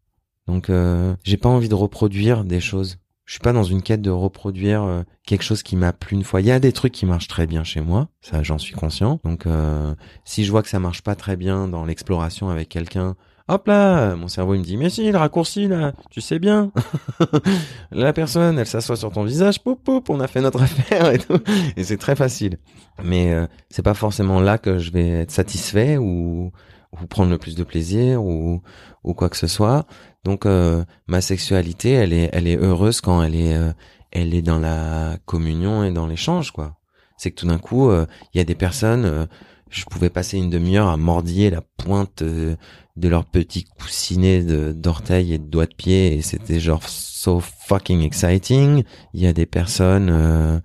[0.46, 2.98] Donc, euh, j'ai pas envie de reproduire des choses.
[3.24, 6.24] Je suis pas dans une quête de reproduire euh, quelque chose qui m'a plu une
[6.24, 6.40] fois.
[6.40, 9.20] Il y a des trucs qui marchent très bien chez moi, ça j'en suis conscient.
[9.24, 13.14] Donc, euh, si je vois que ça marche pas très bien dans l'exploration avec quelqu'un,
[13.48, 16.72] hop là, mon cerveau il me dit mais si le raccourci là, tu sais bien.
[17.92, 21.18] la personne, elle s'assoit sur ton visage, poup poup, on a fait notre affaire et
[21.18, 21.38] tout,
[21.76, 22.58] et c'est très facile.
[23.02, 26.50] Mais euh, c'est pas forcément là que je vais être satisfait ou
[26.92, 28.62] ou prendre le plus de plaisir ou
[29.04, 29.86] ou quoi que ce soit.
[30.24, 33.72] Donc euh, ma sexualité, elle est elle est heureuse quand elle est euh,
[34.10, 36.76] elle est dans la communion et dans l'échange quoi.
[37.16, 39.28] C'est que tout d'un coup, il y a des personnes
[39.72, 44.42] je pouvais passer une demi-heure à mordiller la pointe de leurs petits coussinets
[44.74, 48.82] d'orteils et de doigts de pied et c'était genre so fucking exciting.
[49.14, 50.58] Il y a des personnes euh,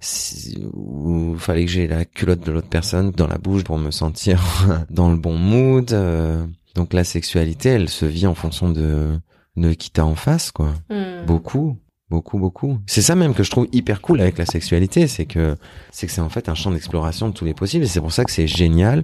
[0.73, 3.91] où il fallait que j'ai la culotte de l'autre personne dans la bouche pour me
[3.91, 4.41] sentir
[4.89, 5.93] dans le bon mood.
[5.93, 6.45] Euh.
[6.75, 9.19] donc la sexualité, elle se vit en fonction de
[9.57, 10.73] de qui t'as en face, quoi.
[10.89, 11.25] Hmm.
[11.25, 11.77] Beaucoup,
[12.09, 12.79] beaucoup, beaucoup.
[12.87, 15.55] C'est ça même que je trouve hyper cool avec la sexualité, c'est que
[15.91, 17.85] c'est que c'est en fait un champ d'exploration de tous les possibles.
[17.85, 19.03] Et c'est pour ça que c'est génial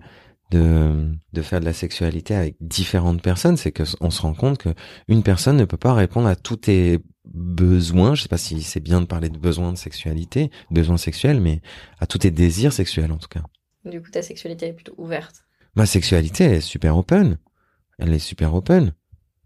[0.51, 4.57] de, de faire de la sexualité avec différentes personnes, c'est que on se rend compte
[4.57, 4.69] que
[5.07, 8.15] une personne ne peut pas répondre à tous tes besoins.
[8.15, 11.61] Je sais pas si c'est bien de parler de besoins de sexualité, besoins sexuels, mais
[11.99, 13.43] à tous tes désirs sexuels en tout cas.
[13.85, 15.43] Du coup, ta sexualité est plutôt ouverte.
[15.75, 17.37] Ma sexualité est super open.
[17.97, 18.93] Elle est super open.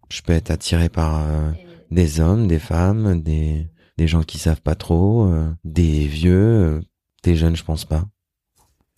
[0.09, 1.51] Je peux être attiré par euh,
[1.91, 6.81] des hommes, des femmes, des des gens qui savent pas trop, euh, des vieux, euh,
[7.23, 8.03] des jeunes, je pense pas.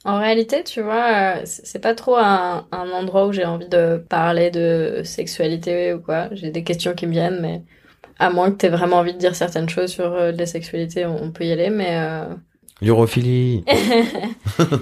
[0.05, 4.49] En réalité, tu vois, euh, c'est pas trop un, endroit où j'ai envie de parler
[4.49, 6.29] de sexualité ou quoi.
[6.31, 7.63] J'ai des questions qui me viennent, mais
[8.17, 11.31] à moins que t'aies vraiment envie de dire certaines choses sur euh, la sexualité, on,
[11.31, 11.99] peut y aller, mais...
[12.81, 13.65] L'urophilie
[14.57, 14.73] Ok,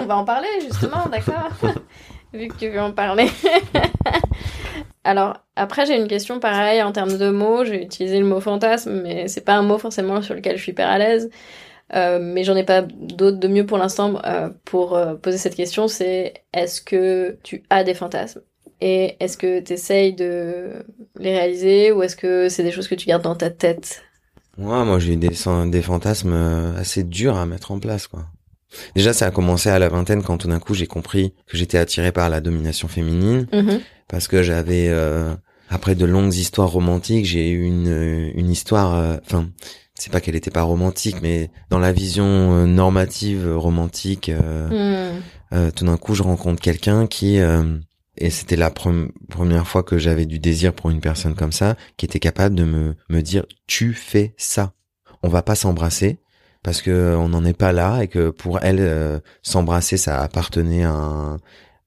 [0.00, 1.50] on va en parler, justement, d'accord
[2.34, 3.28] Vu que tu veux en parler.
[5.08, 7.64] Alors, après, j'ai une question pareille en termes de mots.
[7.64, 10.72] J'ai utilisé le mot fantasme, mais c'est pas un mot forcément sur lequel je suis
[10.72, 11.30] hyper à l'aise.
[11.94, 15.54] Euh, mais j'en ai pas d'autres de mieux pour l'instant euh, pour euh, poser cette
[15.54, 18.42] question, c'est est-ce que tu as des fantasmes?
[18.82, 20.84] Et est-ce que tu essayes de
[21.18, 24.02] les réaliser ou est-ce que c'est des choses que tu gardes dans ta tête?
[24.58, 25.30] Moi j'ai des,
[25.70, 28.08] des fantasmes assez durs à mettre en place.
[28.08, 28.26] quoi.
[28.94, 31.78] Déjà ça a commencé à la vingtaine quand tout d'un coup j'ai compris que j'étais
[31.78, 33.80] attiré par la domination féminine mm-hmm.
[34.08, 34.94] parce que j'avais...
[35.70, 39.20] après de longues histoires romantiques, j'ai eu une, une histoire...
[39.24, 39.48] Enfin
[39.98, 45.18] c'est pas qu'elle était pas romantique, mais dans la vision euh, normative euh, romantique, euh,
[45.52, 45.72] hmm.
[45.72, 47.38] tout d'un coup, je rencontre quelqu'un qui
[48.20, 52.04] et c'était la première fois que j'avais du désir pour une personne comme ça, qui
[52.04, 54.72] était capable de me me dire tu fais ça,
[55.22, 56.18] on va pas s'embrasser
[56.62, 60.92] parce que on n'en est pas là et que pour elle s'embrasser ça appartenait à
[60.92, 61.36] un,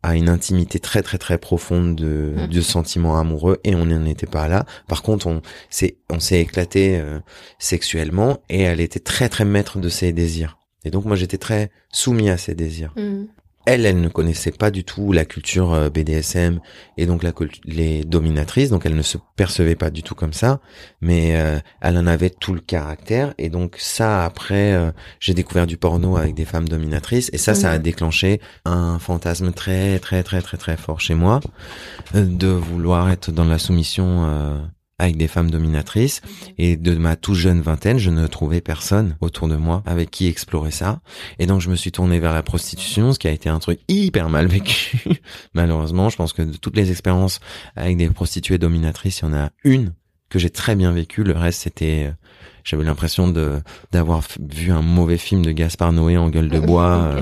[0.03, 2.47] à une intimité très très très profonde de, mmh.
[2.47, 4.65] de sentiments amoureux et on n'en était pas là.
[4.88, 7.19] Par contre, on s'est on s'est éclaté euh,
[7.60, 10.57] sexuellement et elle était très très maître de ses désirs.
[10.84, 12.93] Et donc moi j'étais très soumis à ses désirs.
[12.95, 13.25] Mmh
[13.65, 16.60] elle, elle ne connaissait pas du tout la culture euh, BDSM
[16.97, 17.32] et donc la,
[17.65, 20.60] les dominatrices, donc elle ne se percevait pas du tout comme ça,
[21.02, 25.67] mais euh, elle en avait tout le caractère et donc ça après euh, j'ai découvert
[25.67, 27.84] du porno avec des femmes dominatrices et ça ça a mhm.
[27.84, 31.39] déclenché un fantasme très très très très très fort chez moi
[32.13, 34.69] de vouloir être dans la soumission
[35.01, 36.21] avec des femmes dominatrices.
[36.57, 40.27] Et de ma tout jeune vingtaine, je ne trouvais personne autour de moi avec qui
[40.27, 41.01] explorer ça.
[41.39, 43.79] Et donc je me suis tourné vers la prostitution, ce qui a été un truc
[43.87, 45.03] hyper mal vécu.
[45.53, 47.39] Malheureusement, je pense que de toutes les expériences
[47.75, 49.93] avec des prostituées dominatrices, il y en a une
[50.29, 51.23] que j'ai très bien vécu.
[51.23, 52.11] Le reste, c'était euh,
[52.63, 53.59] j'avais l'impression de
[53.91, 57.21] d'avoir vu un mauvais film de Gaspard Noé en gueule de bois euh,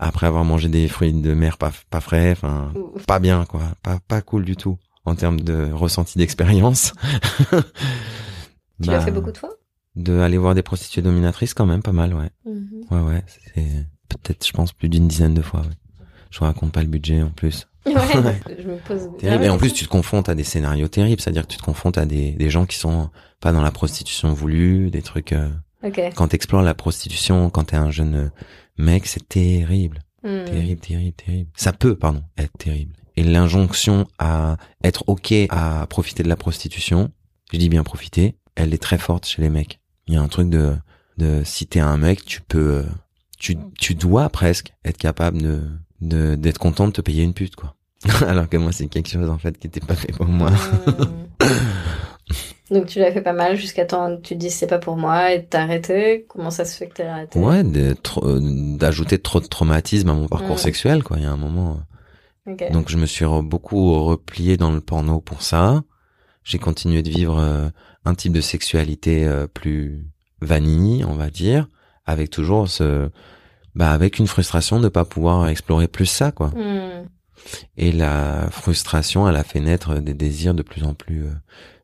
[0.00, 2.72] après avoir mangé des fruits de mer pas, pas frais enfin
[3.06, 6.92] pas bien quoi pas pas cool du tout en termes de ressenti d'expérience.
[8.82, 9.50] tu l'as fait beaucoup de fois?
[9.96, 12.30] De aller voir des prostituées dominatrices quand même, pas mal, ouais.
[12.46, 12.84] Mhm.
[12.90, 15.60] Ouais, ouais, c'est peut-être, je pense, plus d'une dizaine de fois.
[15.60, 16.06] Ouais.
[16.30, 17.68] Je raconte pas le budget en plus.
[17.86, 17.92] Ouais,
[18.58, 19.10] je me pose.
[19.18, 19.44] Terrible.
[19.44, 21.98] Et en plus, tu te confrontes à des scénarios terribles, c'est-à-dire que tu te confrontes
[21.98, 25.34] à des, des gens qui sont pas dans la prostitution voulue, des trucs.
[25.34, 25.50] Euh...
[25.82, 26.08] Okay.
[26.14, 28.30] Quand t'explores la prostitution, quand t'es un jeune
[28.78, 29.98] mec, c'est terrible.
[30.22, 30.46] Hmm.
[30.46, 31.50] Terrible, terrible, terrible.
[31.56, 37.10] Ça peut, pardon, être terrible et l'injonction à être ok à profiter de la prostitution,
[37.52, 39.80] je dis bien profiter, elle est très forte chez les mecs.
[40.06, 40.74] Il y a un truc de,
[41.16, 42.84] de si t'es un mec, tu peux,
[43.38, 45.62] tu, tu dois presque être capable de,
[46.00, 47.74] de, d'être content de te payer une pute, quoi.
[48.26, 50.50] Alors que moi, c'est quelque chose, en fait, qui était pas fait pour moi.
[52.70, 55.32] Donc tu l'as fait pas mal jusqu'à temps tu te dis c'est pas pour moi
[55.32, 56.24] et t'arrêter.
[56.28, 57.38] Comment ça se fait que t'as arrêté?
[57.38, 61.18] Ouais, d'ajouter trop de traumatisme à mon parcours sexuel quoi.
[61.18, 61.80] Il y a un moment,
[62.46, 65.82] donc je me suis beaucoup replié dans le porno pour ça.
[66.42, 67.68] J'ai continué de vivre euh,
[68.04, 70.06] un type de sexualité euh, plus
[70.42, 71.68] vanille, on va dire,
[72.04, 73.08] avec toujours ce,
[73.74, 76.48] bah avec une frustration de pas pouvoir explorer plus ça, quoi.
[76.48, 77.08] Hmm.
[77.76, 81.32] Et la frustration, elle a fait naître des désirs de plus en plus euh,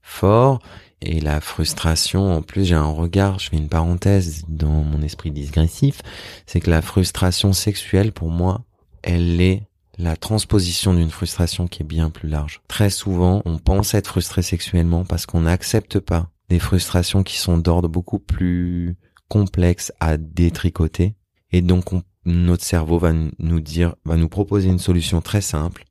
[0.03, 0.61] forts.
[1.03, 5.31] Et la frustration, en plus, j'ai un regard, je fais une parenthèse dans mon esprit
[5.31, 6.03] digressif,
[6.45, 8.65] c'est que la frustration sexuelle, pour moi,
[9.03, 9.63] elle est
[10.01, 12.63] la transposition d'une frustration qui est bien plus large.
[12.69, 17.59] Très souvent, on pense être frustré sexuellement parce qu'on n'accepte pas des frustrations qui sont
[17.59, 18.97] d'ordre beaucoup plus
[19.29, 21.15] complexe à détricoter.
[21.53, 25.85] Et donc, on, notre cerveau va nous dire, va nous proposer une solution très simple.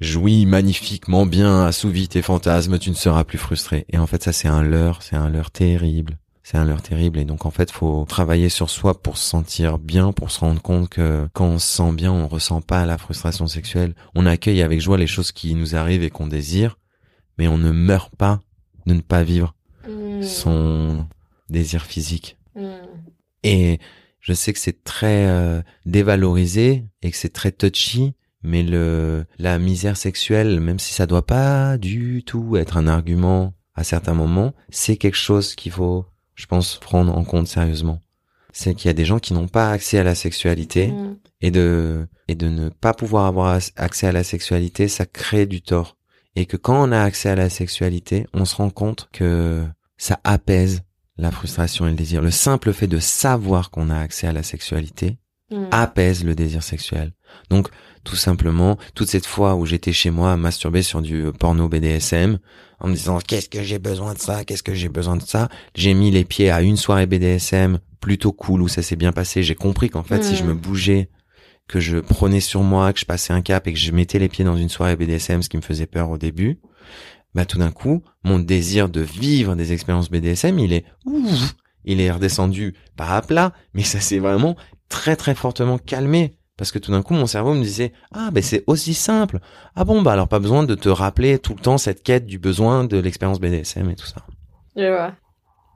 [0.00, 3.86] Jouis magnifiquement bien, assouvis tes fantasmes, tu ne seras plus frustré.
[3.88, 7.18] Et en fait, ça, c'est un leurre, c'est un leurre terrible c'est un leurre terrible
[7.18, 10.62] et donc en fait faut travailler sur soi pour se sentir bien pour se rendre
[10.62, 14.62] compte que quand on se sent bien on ressent pas la frustration sexuelle on accueille
[14.62, 16.78] avec joie les choses qui nous arrivent et qu'on désire
[17.36, 18.38] mais on ne meurt pas
[18.86, 19.56] de ne pas vivre
[19.88, 20.22] mmh.
[20.22, 21.08] son
[21.48, 22.68] désir physique mmh.
[23.42, 23.80] et
[24.20, 29.58] je sais que c'est très euh, dévalorisé et que c'est très touchy mais le la
[29.58, 34.54] misère sexuelle même si ça doit pas du tout être un argument à certains moments
[34.70, 36.06] c'est quelque chose qu'il faut
[36.36, 38.00] je pense, prendre en compte sérieusement.
[38.52, 41.16] C'est qu'il y a des gens qui n'ont pas accès à la sexualité mm.
[41.40, 45.62] et de et de ne pas pouvoir avoir accès à la sexualité, ça crée du
[45.62, 45.96] tort.
[46.34, 49.64] Et que quand on a accès à la sexualité, on se rend compte que
[49.96, 50.82] ça apaise
[51.16, 52.20] la frustration et le désir.
[52.20, 55.18] Le simple fait de savoir qu'on a accès à la sexualité
[55.50, 55.66] mm.
[55.70, 57.12] apaise le désir sexuel.
[57.50, 57.68] Donc,
[58.04, 62.38] tout simplement, toute cette fois où j'étais chez moi à masturber sur du porno BDSM,
[62.78, 65.48] en me disant qu'est-ce que j'ai besoin de ça, qu'est-ce que j'ai besoin de ça.
[65.74, 69.42] J'ai mis les pieds à une soirée BDSM plutôt cool où ça s'est bien passé.
[69.42, 70.58] J'ai compris qu'en fait, si je me hmm.
[70.58, 71.10] bougeais,
[71.68, 74.28] que je prenais sur moi, que je passais un cap et que je mettais les
[74.28, 76.60] pieds dans une soirée BDSM, ce qui me faisait peur au début,
[77.34, 81.54] bah tout d'un coup, mon désir de vivre des expériences BDSM, il est ouf,
[81.84, 84.56] il est redescendu pas à plat, mais ça s'est vraiment
[84.88, 88.42] très très fortement calmé parce que tout d'un coup, mon cerveau me disait ah ben
[88.42, 89.40] c'est aussi simple.
[89.74, 92.38] Ah bon bah alors pas besoin de te rappeler tout le temps cette quête du
[92.38, 94.22] besoin de l'expérience BDSM et tout ça.
[94.74, 95.12] Je vois.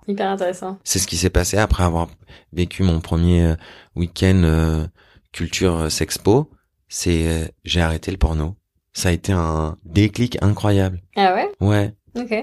[0.09, 0.79] Hyper intéressant.
[0.83, 2.09] C'est ce qui s'est passé après avoir
[2.53, 3.57] vécu mon premier euh,
[3.94, 4.87] week-end euh,
[5.33, 6.51] culture euh, sexpo.
[6.88, 8.57] C'est j'ai arrêté le porno.
[8.92, 11.01] Ça a été un déclic incroyable.
[11.14, 11.53] Ah ouais?
[11.61, 11.94] Ouais.
[12.16, 12.35] Ok.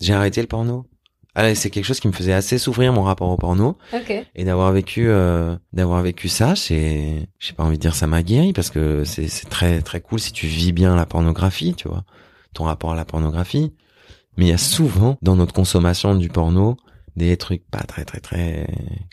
[0.00, 0.86] J'ai arrêté le porno.
[1.34, 3.78] Ah, c'est quelque chose qui me faisait assez souffrir mon rapport au porno.
[3.92, 4.24] Okay.
[4.34, 8.22] Et d'avoir vécu, euh, d'avoir vécu ça, c'est, j'ai pas envie de dire ça m'a
[8.22, 11.88] guéri parce que c'est, c'est très très cool si tu vis bien la pornographie, tu
[11.88, 12.04] vois,
[12.54, 13.72] ton rapport à la pornographie.
[14.36, 16.76] Mais il y a souvent dans notre consommation du porno
[17.16, 18.66] des trucs pas très très très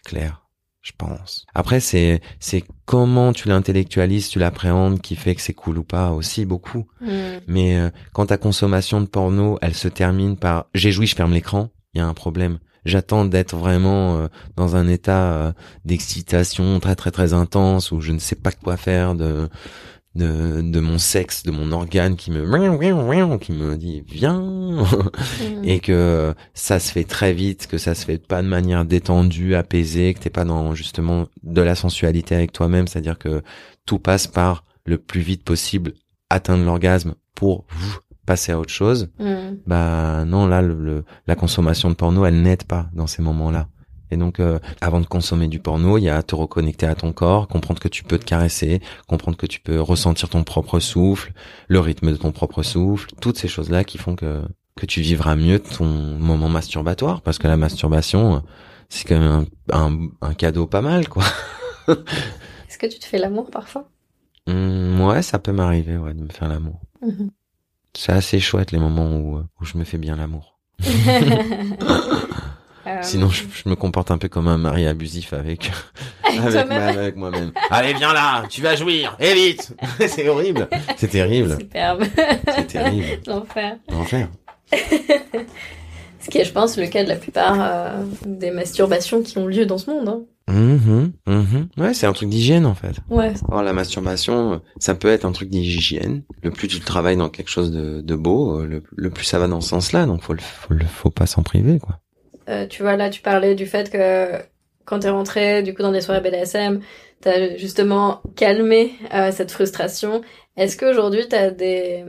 [0.04, 0.46] clairs
[0.86, 1.48] je pense.
[1.56, 6.12] Après, c'est c'est comment tu l'intellectualises, tu l'appréhendes, qui fait que c'est cool ou pas
[6.12, 6.86] aussi beaucoup.
[7.02, 7.08] Mm.
[7.48, 11.34] Mais euh, quand ta consommation de porno, elle se termine par j'ai joui, je ferme
[11.34, 12.60] l'écran il y a un problème.
[12.86, 15.52] J'attends d'être vraiment euh, dans un état euh,
[15.86, 19.50] d'excitation très très très intense où je ne sais pas quoi faire de
[20.14, 24.86] de, de mon sexe, de mon organe qui me qui me dit viens mm.
[25.64, 29.56] et que ça se fait très vite, que ça se fait pas de manière détendue,
[29.56, 33.42] apaisée, que t'es pas dans justement de la sensualité avec toi-même, c'est-à-dire que
[33.86, 35.94] tout passe par le plus vite possible
[36.30, 37.66] atteindre l'orgasme pour
[38.26, 39.58] passer à autre chose, mm.
[39.68, 43.68] bah non, là, le, la consommation de porno, elle n'aide pas dans ces moments-là.
[44.12, 47.12] Et donc, euh, avant de consommer du porno, il y a te reconnecter à ton
[47.12, 51.34] corps, comprendre que tu peux te caresser, comprendre que tu peux ressentir ton propre souffle,
[51.68, 54.42] le rythme de ton propre souffle, toutes ces choses-là qui font que
[54.76, 58.44] que tu vivras mieux ton moment masturbatoire, parce que la masturbation,
[58.90, 61.24] c'est quand même un, un, cadeau pas mal, quoi.
[61.88, 63.90] Est-ce que tu te fais l'amour parfois?
[64.48, 66.82] Mmh, Ouais, ça peut m'arriver, ouais, de me faire l'amour.
[67.02, 67.30] Mm-hmm.
[67.96, 70.60] C'est assez chouette les moments où, où je me fais bien l'amour.
[72.88, 75.72] Euh, Sinon, je, me comporte un peu comme un mari abusif avec
[76.24, 77.52] avec, moi-même.
[77.72, 79.76] Allez, viens là, tu vas jouir, et vite.
[80.08, 81.58] c'est horrible, c'est terrible.
[81.60, 82.04] Superbe.
[82.56, 83.08] C'est terrible.
[83.26, 83.78] L'enfer.
[83.90, 84.28] L'enfer.
[84.72, 89.48] Ce qui est, je pense, le cas de la plupart euh, des masturbations qui ont
[89.48, 90.08] lieu dans ce monde.
[90.08, 90.22] Hein.
[90.48, 91.12] Mmh, mmh.
[91.78, 92.96] Ouais, c'est un truc d'hygiène en fait.
[93.10, 93.34] Ouais.
[93.52, 96.24] la masturbation, ça peut être un truc d'hygiène.
[96.42, 99.48] Le plus tu travailles dans quelque chose de, de beau, euh, le, plus ça va
[99.48, 100.06] dans ce sens-là.
[100.06, 102.00] Donc faut le, faut, le, faut pas s'en priver quoi.
[102.48, 104.42] Euh, tu vois là, tu parlais du fait que
[104.86, 106.80] quand t'es rentré du coup dans des soirées BDSM,
[107.20, 110.22] t'as justement calmé euh, cette frustration.
[110.56, 112.06] Est-ce qu'aujourd'hui t'as des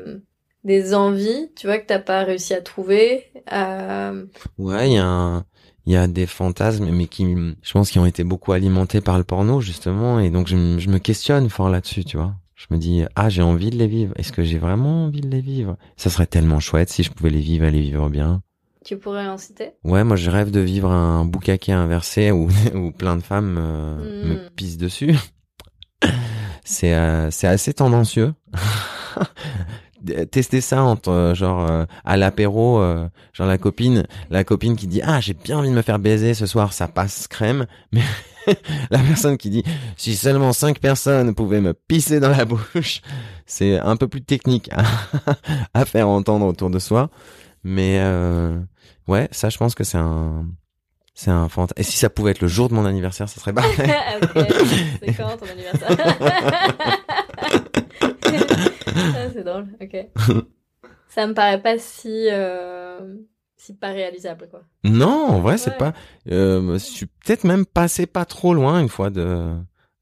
[0.62, 4.26] des envies, tu vois, que t'as pas réussi à trouver euh...
[4.58, 5.44] Ouais, il y a un
[5.86, 9.18] il y a des fantasmes, mais qui, je pense, qui ont été beaucoup alimentés par
[9.18, 12.34] le porno, justement, et donc je, me questionne fort là-dessus, tu vois.
[12.56, 14.12] Je me dis, ah, j'ai envie de les vivre.
[14.16, 15.76] Est-ce que j'ai vraiment envie de les vivre?
[15.96, 18.42] Ça serait tellement chouette si je pouvais les vivre et les vivre bien.
[18.84, 19.72] Tu pourrais en citer?
[19.84, 24.24] Ouais, moi je rêve de vivre un boucaquet inversé où, où plein de femmes euh,
[24.24, 24.50] me hmm.
[24.54, 25.14] pissent dessus.
[26.64, 28.32] c'est euh, c'est assez tendancieux.
[30.06, 34.76] d- tester ça entre euh, genre euh, à l'apéro, euh, genre la copine, la copine
[34.76, 37.66] qui dit ah j'ai bien envie de me faire baiser ce soir, ça passe crème,
[37.92, 38.02] mais
[38.90, 39.64] la personne qui dit
[39.96, 43.02] si seulement cinq personnes pouvaient me pisser dans la bouche,
[43.44, 44.84] c'est un peu plus technique à,
[45.74, 47.10] à faire entendre autour de soi,
[47.64, 48.58] mais euh,
[49.08, 50.46] ouais ça je pense que c'est un
[51.18, 53.52] c'est un fant- Et si ça pouvait être le jour de mon anniversaire, ça serait
[53.54, 53.86] parfait.
[55.02, 55.88] c'est quand ton anniversaire
[58.28, 59.96] Ah, C'est drôle, ok.
[61.16, 63.16] Ça me paraît pas si, euh,
[63.56, 64.60] si pas réalisable, quoi.
[64.84, 65.78] Non, en vrai, c'est Ouais.
[65.78, 65.94] pas.
[66.30, 69.54] Euh, je suis peut-être même passé pas trop loin une fois de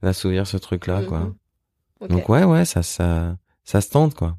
[0.03, 1.33] d'assouvir ce truc-là, quoi.
[2.01, 2.09] Mhm.
[2.09, 4.37] Donc ouais, ouais, ça, ça, ça se tente, quoi.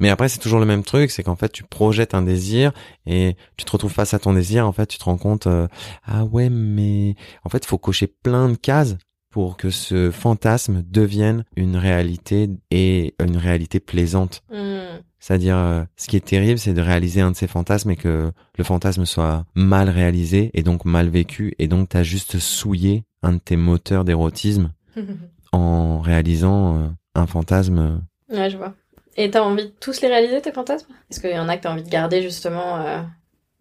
[0.00, 2.72] Mais après, c'est toujours le même truc, c'est qu'en fait, tu projettes un désir
[3.06, 4.66] et tu te retrouves face à ton désir.
[4.66, 5.68] En fait, tu te rends compte, euh,
[6.06, 7.14] ah ouais, mais
[7.44, 8.96] en fait, il faut cocher plein de cases
[9.30, 14.42] pour que ce fantasme devienne une réalité et une réalité plaisante.
[14.50, 15.00] Hmm.
[15.24, 18.30] C'est-à-dire, euh, ce qui est terrible, c'est de réaliser un de ces fantasmes et que
[18.58, 23.32] le fantasme soit mal réalisé et donc mal vécu et donc t'as juste souillé un
[23.32, 24.74] de tes moteurs d'érotisme
[25.52, 28.02] en réalisant euh, un fantasme.
[28.28, 28.74] ouais, je vois.
[29.16, 30.92] Et t'as envie de tous les réaliser, tes fantasmes?
[31.10, 33.00] Est-ce qu'il y en a que t'as envie de garder, justement, euh,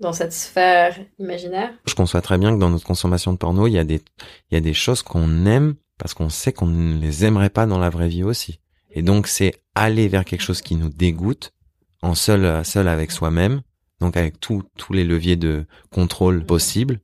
[0.02, 1.72] dans cette sphère imaginaire?
[1.86, 4.02] Je conçois très bien que dans notre consommation de porno, il y a des,
[4.52, 7.66] il y a des choses qu'on aime parce qu'on sait qu'on ne les aimerait pas
[7.68, 8.60] dans la vraie vie aussi.
[8.94, 11.52] Et donc, c'est aller vers quelque chose qui nous dégoûte
[12.02, 13.62] en seul, seul avec soi-même.
[14.00, 17.00] Donc, avec tous tous les leviers de contrôle possibles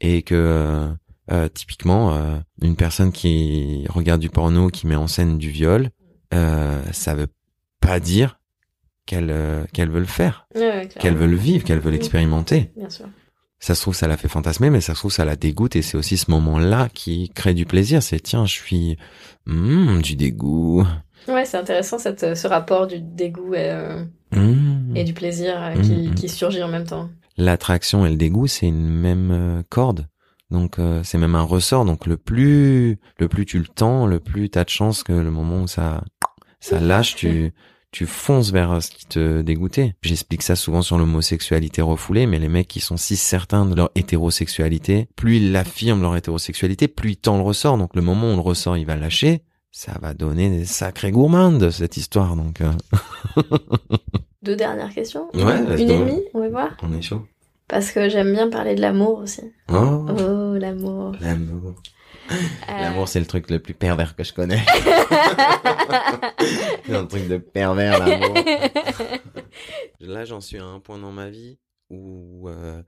[0.00, 0.88] et que, euh,
[1.32, 5.90] euh, typiquement, euh, une personne qui regarde du porno, qui met en scène du viol,
[6.32, 7.28] euh, ça veut
[7.80, 8.38] pas dire
[9.06, 10.88] qu'elle euh, qu'elle veut le faire, Ouais, ouais, clairement.
[11.00, 12.70] qu'elle veut le vivre, qu'elle veut l'expérimenter.
[12.76, 13.06] Bien sûr.
[13.58, 15.82] Ça se trouve, ça la fait fantasmer, mais ça se trouve, ça la dégoûte, et
[15.82, 18.02] c'est aussi ce moment-là qui crée du plaisir.
[18.02, 18.96] C'est tiens, je suis
[19.46, 20.86] hmm, du dégoût,
[21.28, 24.04] Ouais, c'est intéressant, cette, ce rapport du dégoût et, euh,
[24.94, 26.14] et du plaisir euh, qui, Mhm.
[26.14, 27.08] qui surgit en même temps.
[27.36, 30.06] L'attraction et le dégoût, c'est une même euh, corde.
[30.50, 31.84] Donc euh, c'est même un ressort.
[31.84, 35.30] Donc le plus le plus tu le tends, le plus t'as de chance que le
[35.30, 36.04] moment où ça
[36.60, 37.52] ça lâche, tu
[37.90, 39.94] tu fonces vers euh, ce qui te dégoûtait.
[40.02, 43.90] J'explique ça souvent sur l'homosexualité refoulée, mais les mecs qui sont si certains de leur
[43.94, 47.78] hétérosexualité, plus ils l'affirment leur hétérosexualité, plus ils tendent le ressort.
[47.78, 49.42] Donc le moment où le ressort il va lâcher,
[49.76, 52.36] ça va donner des sacrés gourmandes cette histoire.
[52.36, 52.70] Donc euh,
[54.42, 57.26] Deux dernières questions Ouais, Une et demie, on va voir on est chaud.
[57.66, 59.42] Parce que j'aime bien parler de l'amour aussi.
[59.72, 61.16] Oh, Oh, l'amour.
[61.20, 61.74] l'amour.
[62.30, 62.34] Euh,
[62.68, 64.62] L'amour, c'est le truc le plus pervers que je connais.
[66.86, 68.34] c'est un truc de pervers, l'amour.
[70.00, 71.58] Là, j'en suis à un point dans ma vie
[71.90, 72.82] où euh,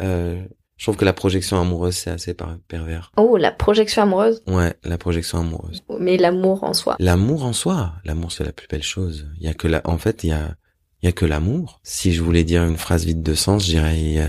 [0.00, 0.42] euh,
[0.80, 2.34] je trouve que la projection amoureuse, c'est assez
[2.66, 3.12] pervers.
[3.18, 5.82] Oh, la projection amoureuse, Ouais, la projection amoureuse.
[5.98, 6.96] mais l'amour en soi.
[6.98, 9.28] L'amour en soi, l'amour, c'est la plus belle chose.
[9.38, 10.54] Il y a que la, en fait, il y a,
[11.02, 11.80] il y a que l'amour.
[11.82, 14.28] Si je voulais dire une phrase vide de sens, je dirais euh,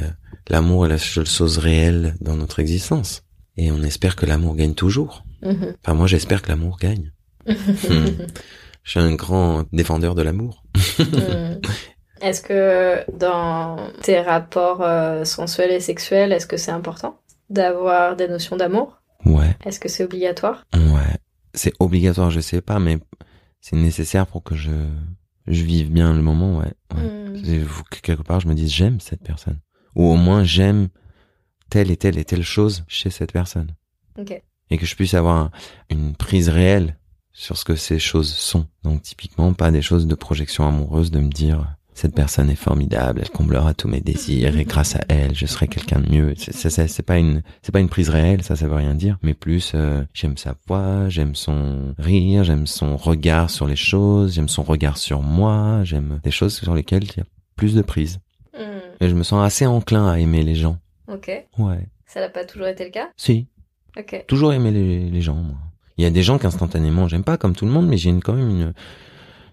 [0.50, 3.24] l'amour est la seule chose réelle dans notre existence.
[3.56, 5.24] Et on espère que l'amour gagne toujours.
[5.44, 5.76] Mhm.
[5.86, 7.14] Enfin, moi, j'espère que l'amour gagne.
[7.48, 8.28] Hmm.
[8.84, 10.64] Je suis un grand défendeur de l'amour.
[11.00, 11.62] Mhm.
[12.22, 17.20] Est-ce que dans tes rapports euh, sensuels et sexuels, est-ce que c'est important
[17.50, 19.02] d'avoir des notions d'amour?
[19.26, 20.66] Ouais, Est-ce que c'est obligatoire?
[20.74, 21.18] Ouais.
[21.54, 22.98] C'est obligatoire, je sais pas, mais
[23.60, 24.72] c'est nécessaire pour que je,
[25.48, 26.74] je vive bien le moment, ouais.
[26.96, 27.40] ouais.
[27.44, 29.60] Il faut que quelque part, je me dise j'aime cette personne.
[29.96, 30.88] Ou au moins, j'aime
[31.70, 33.76] telle et telle et telle chose chez cette personne.
[34.18, 34.42] Ok.
[34.70, 35.52] Et que je puisse avoir un-
[35.90, 36.98] une prise réelle
[37.34, 38.68] sur ce que ces choses sont.
[38.84, 43.20] Donc, typiquement, pas des choses de projection amoureuse, de me dire cette personne est formidable,
[43.22, 46.34] elle comblera tous mes désirs et grâce à elle, je serai quelqu'un de mieux.
[46.38, 49.18] C'est, pas une, c'est pas une prise réelle, ça, ça veut rien dire.
[49.22, 54.34] Mais plus, euh, j'aime sa voix, j'aime son rire, j'aime son regard sur les choses,
[54.34, 57.26] j'aime son regard sur moi, j'aime des choses sur lesquelles il y a
[57.56, 58.20] plus de prise.
[58.58, 58.82] Mhm.
[59.02, 60.78] Et je me sens assez enclin à aimer les gens.
[61.08, 61.30] Ok.
[61.58, 61.88] Ouais.
[62.06, 63.10] Ça n'a pas toujours été le cas?
[63.18, 63.48] Si.
[63.98, 64.26] Ok.
[64.28, 65.58] Toujours aimer les, les gens, moi.
[65.98, 68.34] Il y a des gens qu'instantanément j'aime pas comme tout le monde, mais j'ai quand
[68.34, 68.74] même une,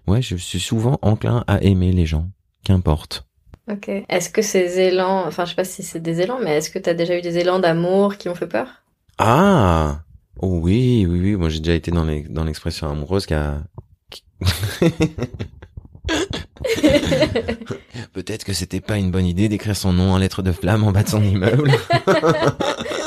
[0.09, 2.27] ouais, je suis souvent enclin à aimer les gens.
[2.63, 3.25] Qu'importe.
[3.71, 3.87] Ok.
[4.09, 6.79] Est-ce que ces élans, enfin je sais pas si c'est des élans, mais est-ce que
[6.79, 8.67] t'as déjà eu des élans d'amour qui ont fait peur?
[9.17, 10.01] Ah!
[10.41, 11.35] Oh oui, oui, oui.
[11.35, 13.61] Moi, j'ai déjà été dans les, dans l'expression amoureuse qui a,
[18.13, 20.91] Peut-être que c'était pas une bonne idée d'écrire son nom en lettres de flamme en
[20.91, 21.71] bas de son immeuble.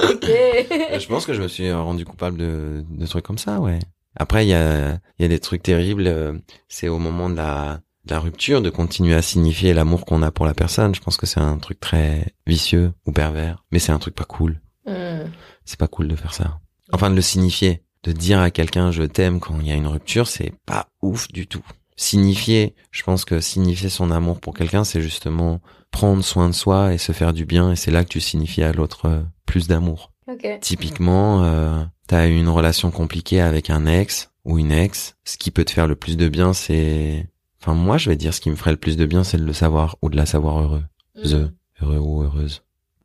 [0.02, 0.26] Ok.
[0.98, 3.78] je pense que je me suis rendu coupable de, de trucs comme ça, ouais.
[4.16, 6.06] Après, il y a, y a des trucs terribles.
[6.06, 6.32] euh,
[6.68, 10.30] C'est au moment de la, de la rupture de continuer à signifier l'amour qu'on a
[10.30, 10.94] pour la personne.
[10.94, 13.64] Je pense que c'est un truc très vicieux ou pervers.
[13.72, 14.60] Mais c'est un truc pas cool.
[14.86, 15.30] Hmm.
[15.64, 16.58] C'est pas cool de faire ça.
[16.92, 17.82] Enfin, de le signifier.
[18.02, 21.28] De dire à quelqu'un je t'aime quand il y a une rupture, c'est pas ouf
[21.28, 21.62] du tout.
[21.94, 25.60] signifier, je pense que signifier son amour pour quelqu'un, c'est justement
[25.92, 28.64] prendre soin de soi et se faire du bien, et c'est là que tu signifies
[28.64, 30.11] à l'autre euh, plus d'amour.
[30.28, 30.46] Ok.
[30.60, 35.16] Typiquement, euh, t'as eu une relation compliquée avec un ex ou une ex.
[35.24, 37.26] Ce qui peut te faire le plus de bien, c'est,
[37.60, 39.44] enfin moi, je vais dire, ce qui me ferait le plus de bien, c'est de
[39.44, 40.84] le savoir ou de la savoir heureux,
[41.16, 41.50] Mm.
[41.82, 42.62] heureux ou heureuse.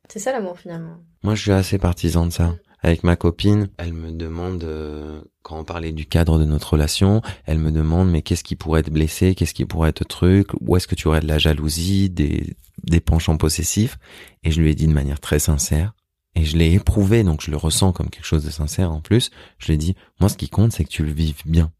[0.09, 0.97] C'est ça l'amour finalement.
[1.23, 2.47] Moi, je suis assez partisan de ça.
[2.47, 2.57] Mm.
[2.83, 7.23] Avec ma copine, elle me demande, euh, quand on parlait du cadre de notre relation,
[7.45, 10.77] elle me demande, mais qu'est-ce qui pourrait te blesser, qu'est-ce qui pourrait être truc, où
[10.77, 13.97] est-ce que tu aurais de la jalousie, des, des penchants possessifs?
[14.43, 15.93] Et je lui ai dit de manière très sincère,
[16.37, 19.31] et je l'ai éprouvé, donc je le ressens comme quelque chose de sincère en plus,
[19.57, 21.71] je lui ai dit, moi ce qui compte, c'est que tu le vives bien.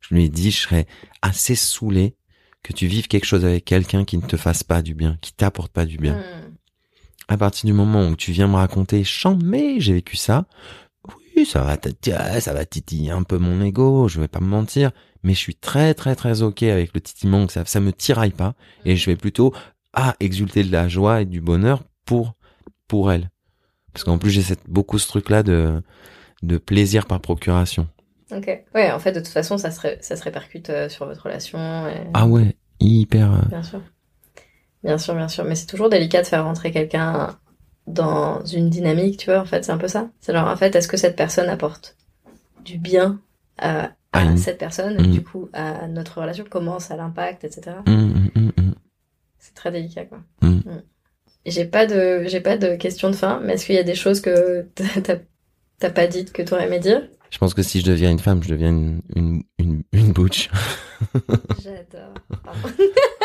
[0.00, 0.86] Je lui ai dit, je serais
[1.22, 2.16] assez saoulé
[2.62, 5.32] que tu vives quelque chose avec quelqu'un qui ne te fasse pas du bien, qui
[5.32, 6.54] t'apporte pas du bien Mm.
[7.28, 9.04] à partir du moment où tu viens me raconter,
[9.44, 10.46] mais j'ai vécu ça,
[11.36, 14.90] oui, ça va, ça va titiller un peu mon ego, je vais pas me mentir,
[15.22, 18.32] mais je suis très très très ok avec le titillement, que ça, ça me tiraille
[18.32, 18.54] pas,
[18.84, 19.54] et je vais plutôt,
[19.92, 22.34] ah, exulter de la joie et du bonheur pour,
[22.88, 23.30] pour elle.
[23.92, 25.82] Parce qu'en plus, j'ai cette, beaucoup ce truc-là de,
[26.42, 27.88] de plaisir par procuration.
[28.32, 28.48] Ok.
[28.74, 31.22] Ouais, en fait, de toute façon, ça se, ré- ça se répercute euh, sur votre
[31.24, 31.58] relation.
[31.88, 33.82] et- Ah ouais, hyper, euh, Bien sûr.
[34.84, 35.44] Bien sûr, bien sûr.
[35.44, 37.36] Mais c'est toujours délicat de faire rentrer quelqu'un
[37.86, 40.08] dans une dynamique, tu vois, en fait, c'est un peu ça.
[40.20, 41.96] C'est genre, en fait, est-ce que cette personne apporte
[42.64, 43.20] du bien
[43.58, 45.10] à, Ah, cette personne, et Mm.
[45.12, 47.76] du coup, à notre relation, comment ça l'impacte, etc.
[47.86, 48.52] hum, hum.
[49.38, 50.18] C'est très délicat, quoi.
[51.46, 53.94] J'ai pas de, j'ai pas de question de fin, mais est-ce qu'il y a des
[53.94, 54.66] choses que
[55.78, 57.08] t'as- pas dites que t'aurais aimé dire?
[57.30, 60.50] Je pense que si je deviens une femme, je deviens une, une, une, une butch.
[61.62, 62.14] J'adore.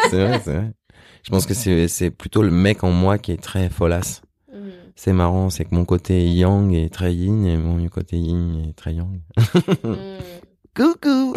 [0.09, 0.71] C'est vrai, c'est vrai.
[1.23, 4.21] Je pense que c'est, c'est plutôt le mec en moi qui est très folasse.
[4.53, 4.69] Mm.
[4.95, 8.73] C'est marrant, c'est que mon côté yang est très yin et mon côté yin est
[8.73, 9.19] très yang.
[9.83, 9.95] Mm.
[10.75, 11.33] Coucou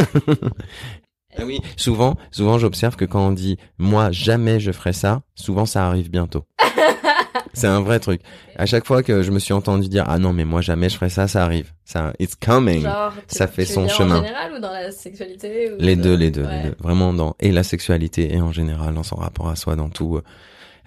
[1.44, 5.86] oui, souvent, souvent j'observe que quand on dit moi jamais je ferai ça, souvent ça
[5.86, 6.44] arrive bientôt.
[7.52, 8.20] c'est un vrai truc.
[8.56, 10.96] À chaque fois que je me suis entendu dire ah non mais moi jamais je
[10.96, 11.72] ferai ça, ça arrive.
[11.84, 12.82] Ça, it's coming.
[12.82, 14.18] Genre, tu- Ça fait tu son chemin.
[14.18, 16.62] En général ou dans la sexualité ou Les deux, les deux, Ouais.
[16.64, 16.76] les deux.
[16.80, 20.16] Vraiment dans et la sexualité et en général dans son rapport à soi, dans tout.
[20.16, 20.22] euh,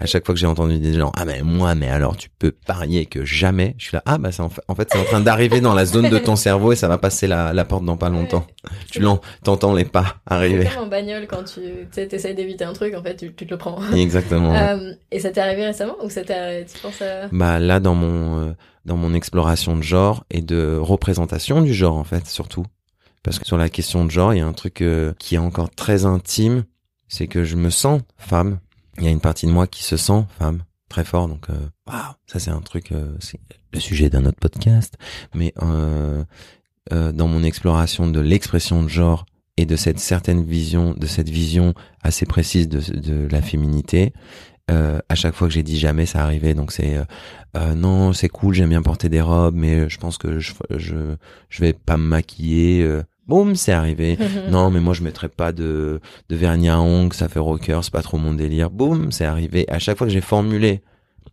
[0.02, 2.52] À chaque fois que j'ai entendu des gens, ah mais moi, mais alors tu peux
[2.52, 3.76] parier que jamais.
[3.78, 5.76] Je suis là, ah bah c'est en fait, en fait c'est en train d'arriver dans
[5.76, 8.47] la zone de ton cerveau et ça va passer la, la porte dans pas longtemps.
[8.91, 10.66] Tu l'en, t'entends les pas arriver.
[10.66, 13.58] comme en bagnole quand tu t'essayes d'éviter un truc, en fait, tu, tu te le
[13.60, 13.80] prends.
[13.93, 14.52] Exactement.
[14.52, 14.72] ouais.
[14.72, 17.28] Euh, et ça t'est arrivé récemment ou ça t'est, tu penses à...
[17.32, 18.54] Bah là dans mon euh,
[18.86, 22.66] dans mon exploration de genre et de représentation du genre en fait surtout
[23.24, 25.39] parce que sur la question de genre il y a un truc euh, qui est
[25.39, 26.64] encore très intime
[27.08, 28.60] c'est que je me sens femme
[28.97, 31.53] il y a une partie de moi qui se sent femme très fort donc euh,
[31.87, 33.39] waouh ça c'est un truc euh, c'est
[33.73, 34.97] le sujet d'un autre podcast.
[35.33, 36.23] Mais euh,
[36.91, 39.25] dans mon exploration de l'expression de genre
[39.55, 44.13] et de cette certaine vision de cette vision assez précise de, la féminité
[44.67, 46.53] à chaque fois que j'ai dit jamais ça arrivait.
[46.53, 46.97] Donc c'est
[47.55, 51.15] non c'est cool j'aime bien porter des robes mais je pense que je je
[51.47, 53.01] je vais pas me maquiller
[53.32, 54.17] boum c'est arrivé
[54.49, 57.93] non mais moi je mettrais pas de de vernis à ongles ça fait rocker c'est
[57.93, 60.82] pas trop mon délire boum c'est arrivé à chaque fois que j'ai formulé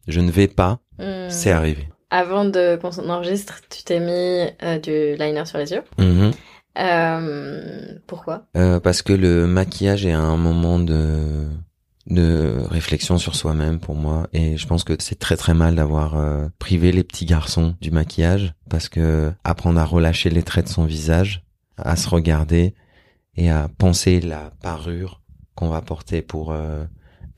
[0.07, 1.31] je ne vais pas Hmm.
[1.31, 5.85] c'est arrivé Avant de qu'on enregistre, tu t'es mis euh, du liner sur les yeux.
[5.99, 6.33] Mhm.
[6.79, 8.47] Euh, pourquoi?
[8.57, 11.47] Euh, parce que le maquillage est un moment de
[12.07, 16.17] de réflexion sur soi-même pour moi et je pense que c'est très très mal d'avoir
[16.17, 20.71] euh, privé les petits garçons du maquillage parce que apprendre à relâcher les traits de
[20.71, 21.43] son visage,
[21.79, 22.75] à se regarder
[23.35, 25.23] et à penser la parure
[25.55, 26.85] qu'on va porter pour euh,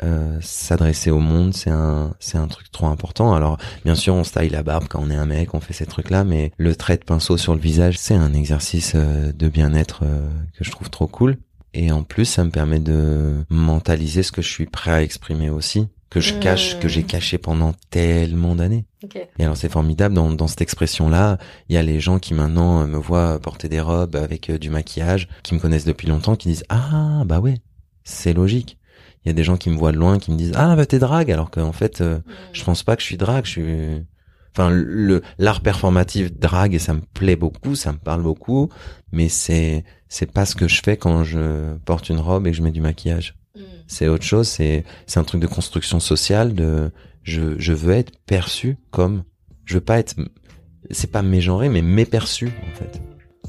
[0.03, 3.35] euh, s'adresser au monde, c'est un c'est un truc trop important.
[3.35, 5.75] Alors bien sûr, on se taille la barbe quand on est un mec, on fait
[5.75, 9.49] ces trucs-là, mais le trait de pinceau sur le visage, c'est un exercice euh, de
[9.49, 10.27] bien-être euh,
[10.57, 11.37] que je trouve trop cool.
[11.75, 15.51] Et en plus, ça me permet de mentaliser ce que je suis prêt à exprimer
[15.51, 16.79] aussi, que je cache, Mmh.
[16.81, 18.85] que j'ai caché pendant tellement d'années.
[19.05, 19.17] Ok.
[19.39, 21.39] Et alors c'est formidable dans, dans cette expression-là.
[21.69, 24.59] Il y a les gens qui maintenant euh, me voient porter des robes avec euh,
[24.59, 27.59] du maquillage, qui me connaissent depuis longtemps, qui disent ah bah ouais,
[28.05, 28.77] c'est logique.
[29.25, 30.85] Il y a des gens qui me voient de loin, qui me disent ah bah
[30.85, 32.19] t'es drague, alors qu'en fait euh,
[32.53, 33.45] je pense pas que je suis drague.
[33.45, 34.05] Je suis
[34.53, 38.69] enfin le l'art performatif drague et ça me plaît beaucoup, ça me parle beaucoup,
[39.13, 42.57] mais c'est c'est pas ce que je fais quand je porte une robe et que
[42.57, 43.63] je mets du maquillage Hmm.
[43.89, 46.93] c'est autre chose c'est c'est un truc de construction sociale de
[47.25, 49.25] je je veux être perçu comme
[49.65, 50.15] je veux pas être
[50.91, 53.01] c'est pas mégenré mais méperçu en fait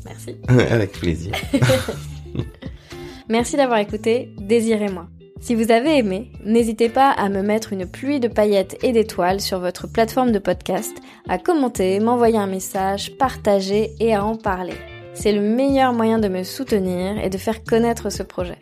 [0.04, 0.36] Merci.
[0.72, 1.34] avec plaisir
[3.30, 5.08] Merci d'avoir écouté Désirez-moi.
[5.40, 9.42] Si vous avez aimé, n'hésitez pas à me mettre une pluie de paillettes et d'étoiles
[9.42, 10.96] sur votre plateforme de podcast,
[11.28, 14.76] à commenter, m'envoyer un message, partager et à en parler.
[15.16, 18.60] C'est le meilleur moyen de me soutenir et de faire connaître ce projet.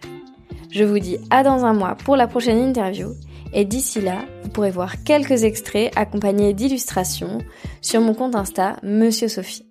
[0.71, 3.13] Je vous dis à dans un mois pour la prochaine interview
[3.53, 7.39] et d'ici là, vous pourrez voir quelques extraits accompagnés d'illustrations
[7.81, 9.68] sur mon compte Insta Monsieur Sophie.